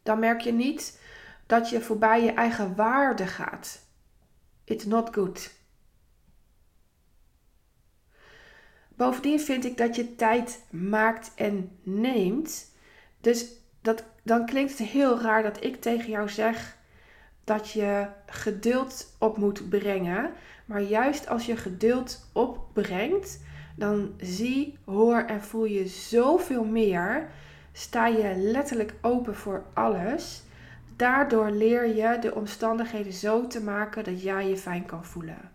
[0.03, 1.01] Dan merk je niet
[1.47, 3.87] dat je voorbij je eigen waarde gaat.
[4.64, 5.51] It's not good.
[8.89, 12.72] Bovendien vind ik dat je tijd maakt en neemt.
[13.20, 13.47] Dus
[13.80, 16.82] dat, dan klinkt het heel raar dat ik tegen jou zeg
[17.45, 20.31] dat je geduld op moet brengen.
[20.65, 23.41] Maar juist als je geduld opbrengt,
[23.77, 27.29] dan zie, hoor en voel je zoveel meer.
[27.73, 30.43] Sta je letterlijk open voor alles.
[30.97, 35.51] Daardoor leer je de omstandigheden zo te maken dat jij je fijn kan voelen.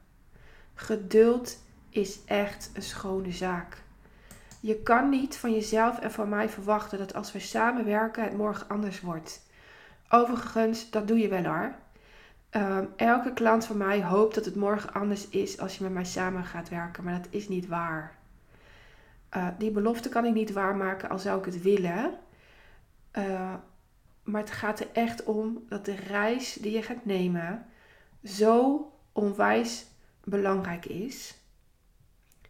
[0.73, 1.57] Geduld
[1.89, 3.77] is echt een schone zaak.
[4.59, 8.69] Je kan niet van jezelf en van mij verwachten dat als we samenwerken het morgen
[8.69, 9.41] anders wordt.
[10.09, 11.75] Overigens, dat doe je wel hoor.
[12.51, 16.05] Um, elke klant van mij hoopt dat het morgen anders is als je met mij
[16.05, 18.17] samen gaat werken, maar dat is niet waar.
[19.37, 22.17] Uh, die belofte kan ik niet waarmaken al zou ik het willen.
[23.17, 23.53] Uh,
[24.23, 27.65] maar het gaat er echt om dat de reis die je gaat nemen
[28.23, 29.85] zo onwijs
[30.23, 31.37] belangrijk is.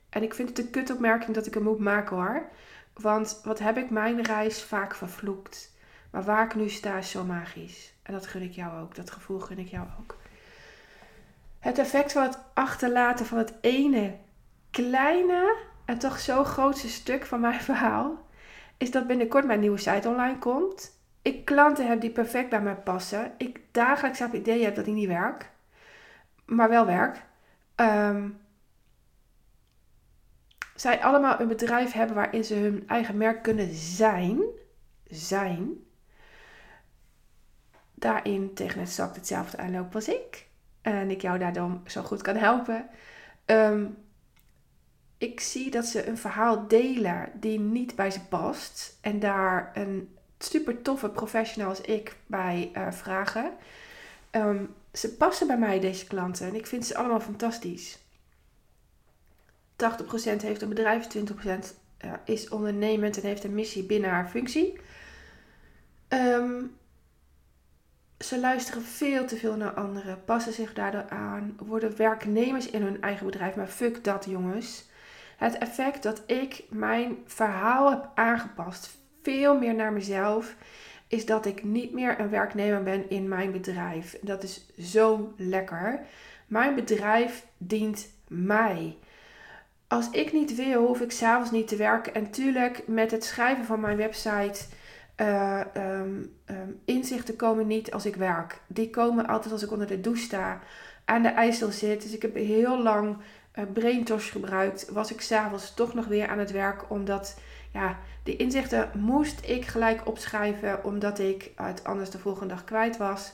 [0.09, 2.49] En ik vind het een kutopmerking dat ik hem moet maken hoor.
[2.93, 5.77] Want wat heb ik mijn reis vaak vervloekt.
[6.11, 7.93] Maar waar ik nu sta is zo magisch.
[8.03, 8.95] En dat gun ik jou ook.
[8.95, 10.17] Dat gevoel gun ik jou ook.
[11.59, 14.15] Het effect van het achterlaten van het ene
[14.71, 18.27] kleine en toch zo grootste stuk van mijn verhaal
[18.77, 20.97] is dat binnenkort mijn nieuwe site online komt.
[21.21, 23.33] Ik klanten heb die perfect bij mij passen.
[23.37, 25.49] Ik dagelijks heb ideeën heb dat ik niet werk,
[26.45, 27.23] maar wel werk.
[27.75, 28.39] Um,
[30.75, 34.41] zij allemaal een bedrijf hebben waarin ze hun eigen merk kunnen zijn.
[35.07, 35.87] Zijn.
[37.99, 40.47] Daarin tegen zak hetzelfde aanloop als ik.
[40.81, 42.89] En ik jou daar dan zo goed kan helpen.
[43.45, 43.97] Um,
[45.17, 48.97] ik zie dat ze een verhaal delen die niet bij ze past.
[49.01, 53.51] En daar een super toffe professional als ik bij uh, vragen.
[54.31, 56.47] Um, ze passen bij mij, deze klanten.
[56.47, 57.97] En ik vind ze allemaal fantastisch.
[57.97, 58.01] 80%
[60.41, 61.21] heeft een bedrijf, 20%
[62.25, 64.79] is ondernemend en heeft een missie binnen haar functie.
[66.09, 66.77] Um,
[68.19, 73.01] ze luisteren veel te veel naar anderen, passen zich daardoor aan, worden werknemers in hun
[73.01, 73.55] eigen bedrijf.
[73.55, 74.87] Maar fuck dat, jongens.
[75.37, 80.55] Het effect dat ik mijn verhaal heb aangepast, veel meer naar mezelf,
[81.07, 84.17] is dat ik niet meer een werknemer ben in mijn bedrijf.
[84.21, 86.05] Dat is zo lekker.
[86.47, 88.97] Mijn bedrijf dient mij
[89.89, 92.13] als ik niet wil, hoef ik s'avonds niet te werken.
[92.13, 94.65] En tuurlijk, met het schrijven van mijn website,
[95.21, 98.61] uh, um, um, inzichten komen niet als ik werk.
[98.67, 100.59] Die komen altijd als ik onder de douche sta,
[101.05, 102.01] aan de ijsel zit.
[102.01, 103.17] Dus ik heb heel lang
[103.55, 104.89] uh, braintosh gebruikt.
[104.91, 107.39] Was ik s'avonds toch nog weer aan het werk, omdat
[107.73, 112.97] ja, die inzichten moest ik gelijk opschrijven, omdat ik het anders de volgende dag kwijt
[112.97, 113.33] was.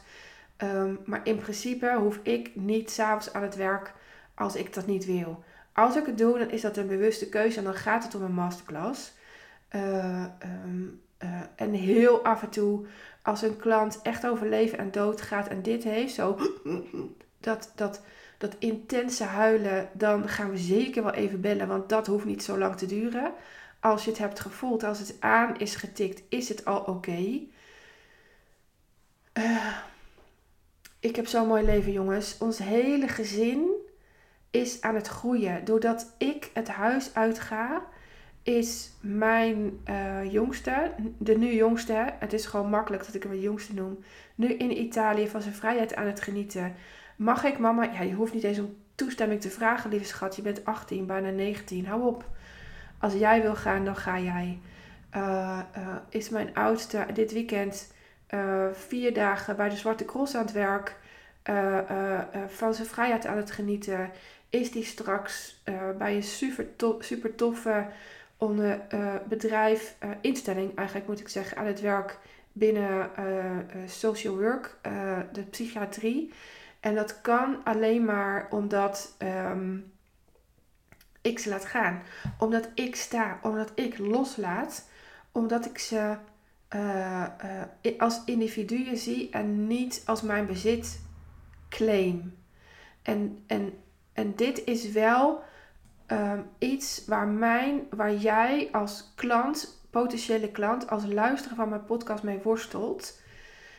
[0.57, 3.93] Um, maar in principe hoef ik niet s'avonds aan het werk
[4.35, 5.43] als ik dat niet wil.
[5.73, 8.21] Als ik het doe, dan is dat een bewuste keuze en dan gaat het om
[8.21, 9.13] een masterclass.
[9.67, 10.83] Eh, ehm,
[11.25, 12.85] eh, en heel af en toe,
[13.21, 16.37] als een klant echt over leven en dood gaat en dit heeft, zo
[17.39, 18.01] dat, dat,
[18.37, 22.57] dat intense huilen, dan gaan we zeker wel even bellen, want dat hoeft niet zo
[22.57, 23.33] lang te duren.
[23.79, 27.39] Als je het hebt gevoeld, als het aan is getikt, is het al oké.
[29.33, 29.77] Eh,
[30.99, 32.37] ik heb zo'n mooi leven, jongens.
[32.37, 33.69] Ons hele gezin
[34.51, 35.65] is aan het groeien.
[35.65, 37.85] Doordat ik het huis uitga,
[38.45, 43.41] is mijn uh, jongste, de nu jongste, het is gewoon makkelijk dat ik hem het
[43.41, 44.03] jongste noem,
[44.35, 46.73] nu in Italië van zijn vrijheid aan het genieten.
[47.15, 50.41] Mag ik mama, ja je hoeft niet eens om toestemming te vragen lieve schat, je
[50.41, 52.29] bent 18, bijna 19, hou op.
[52.99, 54.59] Als jij wil gaan, dan ga jij.
[55.15, 57.93] Uh, uh, is mijn oudste dit weekend
[58.73, 60.95] vier dagen bij de Zwarte Cross aan het werk.
[62.47, 64.09] van zijn vrijheid aan het genieten.
[64.49, 65.63] Is die straks
[65.97, 66.23] bij een
[66.99, 67.87] super toffe
[68.37, 72.19] onder uh, bedrijf, uh, instelling eigenlijk moet ik zeggen, aan het werk
[72.51, 74.77] binnen uh, social work,
[75.31, 76.33] de psychiatrie.
[76.79, 79.91] En dat kan alleen maar omdat um,
[81.21, 82.01] ik ze laat gaan.
[82.39, 84.89] Omdat ik sta, omdat ik loslaat,
[85.31, 86.15] omdat ik ze
[87.97, 91.01] als individuen zie en niet als mijn bezit
[91.69, 92.35] claim.
[93.01, 93.73] En, en,
[94.13, 95.43] en dit is wel
[96.07, 102.23] um, iets waar, mijn, waar jij als klant, potentiële klant, als luisteraar van mijn podcast
[102.23, 103.19] mee worstelt.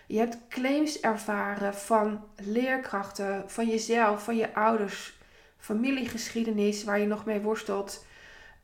[0.06, 5.18] Je hebt claims ervaren van leerkrachten, van jezelf, van je ouders,
[5.58, 8.04] familiegeschiedenis waar je nog mee worstelt.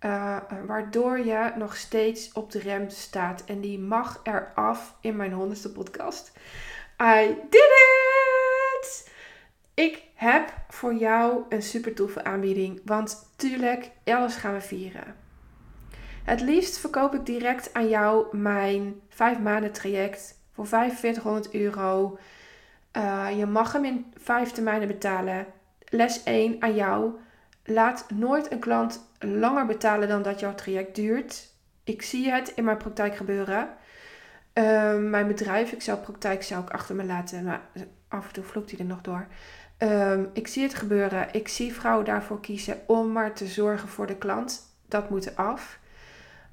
[0.05, 0.37] Uh,
[0.67, 3.45] waardoor je nog steeds op de rem staat.
[3.45, 6.33] En die mag eraf in mijn honderdste podcast.
[7.03, 7.82] I did it!
[9.75, 12.81] Ik heb voor jou een super toffe aanbieding.
[12.85, 15.15] Want tuurlijk, alles gaan we vieren.
[16.25, 22.19] Het liefst verkoop ik direct aan jou mijn 5 maanden traject voor 4500 euro.
[22.97, 25.47] Uh, je mag hem in 5 termijnen betalen.
[25.89, 27.13] Les 1 aan jou.
[27.65, 31.51] Laat nooit een klant langer betalen dan dat jouw traject duurt.
[31.85, 33.69] Ik zie het in mijn praktijk gebeuren.
[34.55, 37.61] Uh, mijn bedrijf, ik zou praktijk zou ik achter me laten, maar
[38.09, 39.27] af en toe vloekt hij er nog door.
[39.79, 41.29] Um, ik zie het gebeuren.
[41.33, 44.63] Ik zie vrouwen daarvoor kiezen om maar te zorgen voor de klant.
[44.89, 45.79] Dat moet af.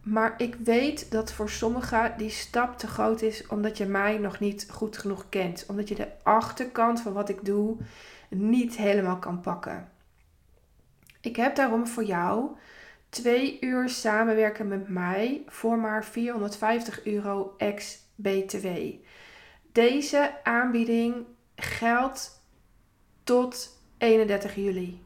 [0.03, 4.39] Maar ik weet dat voor sommigen die stap te groot is omdat je mij nog
[4.39, 5.65] niet goed genoeg kent.
[5.67, 7.78] Omdat je de achterkant van wat ik doe
[8.30, 9.89] niet helemaal kan pakken.
[11.22, 12.49] Ik heb daarom voor jou
[13.09, 18.67] twee uur samenwerken met mij voor maar 450 euro ex-BTW.
[19.72, 22.38] Deze aanbieding geldt
[23.30, 25.01] tot 31 juli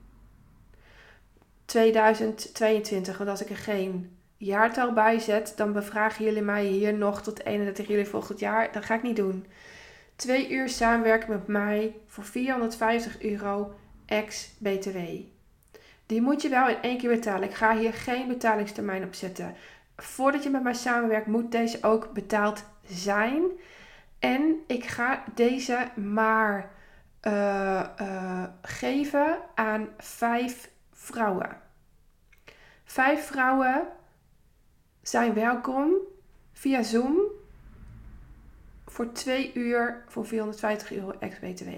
[1.65, 3.17] 2022.
[3.17, 7.45] Want als ik er geen jaartal bij zet, dan bevragen jullie mij hier nog tot
[7.45, 8.71] 31 juli volgend jaar.
[8.71, 9.45] Dat ga ik niet doen.
[10.15, 13.73] Twee uur samenwerken met mij voor 450 euro
[14.05, 14.97] ex-BTW.
[16.05, 17.47] Die moet je wel in één keer betalen.
[17.49, 19.55] Ik ga hier geen betalingstermijn op zetten.
[19.97, 23.43] Voordat je met mij samenwerkt, moet deze ook betaald zijn.
[24.19, 26.72] En ik ga deze maar
[27.27, 31.61] uh, geven aan vijf vrouwen.
[32.83, 33.87] Vijf vrouwen
[35.01, 35.93] zijn welkom
[36.51, 37.21] via Zoom
[38.85, 41.69] voor twee uur voor 450 euro ex-BTW.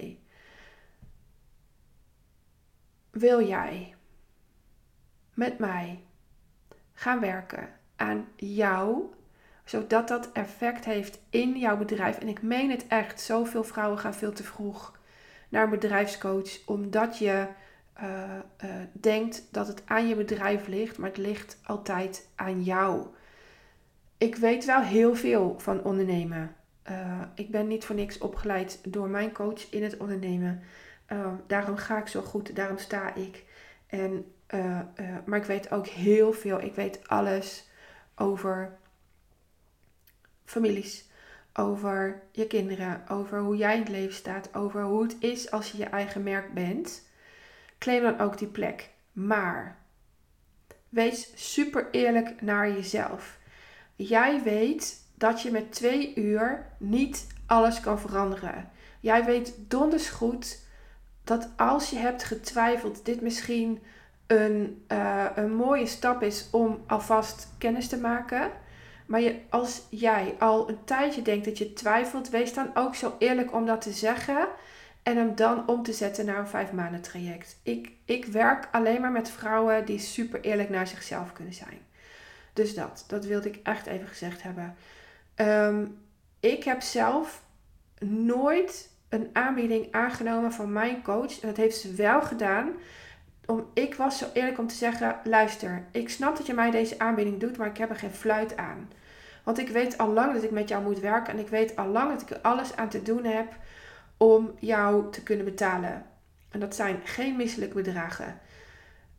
[3.10, 3.96] Wil jij
[5.34, 6.04] met mij
[6.93, 9.14] gaan werken aan jou,
[9.66, 12.18] zodat dat effect heeft in jouw bedrijf?
[12.18, 14.98] En ik meen het echt, zoveel vrouwen gaan veel te vroeg
[15.50, 17.48] naar een bedrijfscoach omdat je
[18.02, 18.24] uh,
[18.64, 23.08] uh, denkt dat het aan je bedrijf ligt, maar het ligt altijd aan jou.
[24.18, 26.56] Ik weet wel heel veel van ondernemen.
[26.89, 30.62] Uh, ik ben niet voor niks opgeleid door mijn coach in het ondernemen.
[31.48, 33.43] daarom ga ik zo goed, daarom sta ik.
[33.88, 34.26] En,
[35.26, 36.62] maar ik weet ook heel veel.
[36.62, 37.70] Ik weet alles
[38.16, 38.78] over
[40.46, 41.10] families,
[41.58, 45.72] over je kinderen, over hoe jij in het leven staat, over hoe het is als
[45.72, 47.08] je je eigen merk bent,
[47.80, 48.89] claim dan ook die plek.
[49.12, 49.78] Maar
[50.89, 53.38] wees super eerlijk naar jezelf.
[53.95, 58.70] Jij weet dat je met twee uur niet alles kan veranderen.
[58.99, 60.60] Jij weet donders goed
[61.24, 63.84] dat als je hebt getwijfeld, dit misschien
[64.28, 68.51] een, uh, een mooie stap is om alvast kennis te maken
[69.06, 73.53] maar als jij al een tijdje denkt dat je twijfelt, wees dan ook zo eerlijk
[73.53, 74.47] om dat te zeggen.
[75.03, 77.58] En hem dan om te zetten naar een vijf maanden traject.
[77.64, 81.80] Ik, ik werk alleen maar met vrouwen die super eerlijk naar zichzelf kunnen zijn.
[82.53, 84.76] Dus dat, dat wilde ik echt even gezegd hebben.
[85.36, 85.86] Ehm,
[86.39, 87.43] ik heb zelf
[87.99, 91.39] nooit een aanbieding aangenomen van mijn coach.
[91.39, 92.70] En dat heeft ze wel gedaan.
[93.46, 97.00] Om, ik was zo eerlijk om te zeggen: luister, ik snap dat je mij deze
[97.00, 98.91] aanbieding doet, maar ik heb er geen fluit aan.
[99.43, 101.88] Want ik weet al lang dat ik met jou moet werken en ik weet al
[101.88, 103.54] lang dat ik er alles aan te doen heb
[104.18, 106.06] om jou te kunnen betalen.
[106.52, 108.39] En dat zijn geen misselijke bedragen.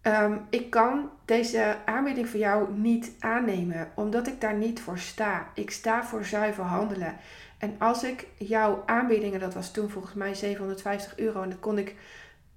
[0.02, 5.50] Ehm, ik kan deze aanbieding voor jou niet aannemen, omdat ik daar niet voor sta.
[5.54, 7.16] Ik sta voor zuiver handelen.
[7.58, 11.78] En als ik jouw aanbiedingen, dat was toen volgens mij 750 euro, en dat kon
[11.78, 11.94] ik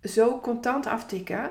[0.03, 1.49] zo contant aftikken.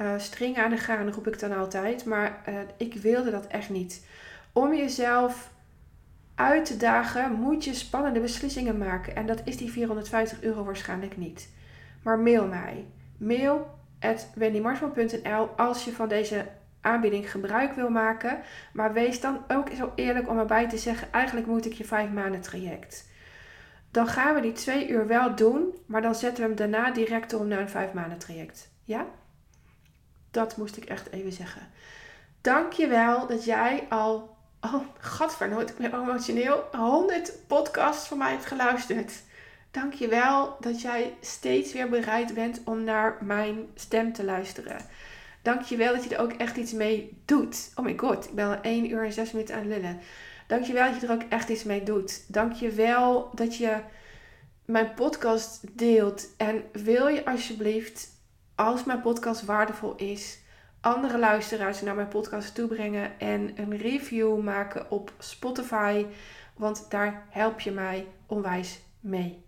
[0.00, 3.70] Uh, string aan de gaan roep ik dan altijd, maar uh, ik wilde dat echt
[3.70, 4.06] niet.
[4.52, 5.50] Om jezelf
[6.34, 9.16] uit te dagen moet je spannende beslissingen maken.
[9.16, 11.48] En dat is die 450 euro waarschijnlijk niet.
[12.02, 12.84] Maar mail mij.
[13.18, 13.78] Mail
[14.34, 16.46] wendymarsman.nl als je van deze
[16.80, 18.38] aanbieding gebruik wil maken.
[18.72, 22.10] Maar wees dan ook zo eerlijk om erbij te zeggen: eigenlijk moet ik je vijf
[22.10, 23.08] maanden traject.
[23.96, 27.32] Dan gaan we die twee uur wel doen, maar dan zetten we hem daarna direct
[27.32, 28.70] om naar een vijf maanden traject.
[28.84, 29.06] Ja?
[30.30, 31.62] Dat moest ik echt even zeggen.
[32.40, 38.30] Dank je wel dat jij al oh, gadvernoot, ik ben emotioneel, 100 podcasts van mij
[38.30, 39.12] hebt geluisterd.
[39.70, 44.76] Dank je wel dat jij steeds weer bereid bent om naar mijn stem te luisteren.
[45.42, 47.72] Dank je wel dat je er ook echt iets mee doet.
[47.74, 50.00] Oh my god, ik ben al 1 uur en 6 minuten aan lullen.
[50.46, 52.32] Dank je wel dat je er ook echt iets mee doet.
[52.32, 53.80] Dank je wel dat je
[54.64, 56.34] mijn podcast deelt.
[56.36, 58.08] En wil je alsjeblieft,
[58.54, 60.38] als mijn podcast waardevol is,
[60.80, 66.06] andere luisteraars naar mijn podcast toebrengen en een review maken op Spotify.
[66.56, 69.45] Want daar help je mij onwijs mee.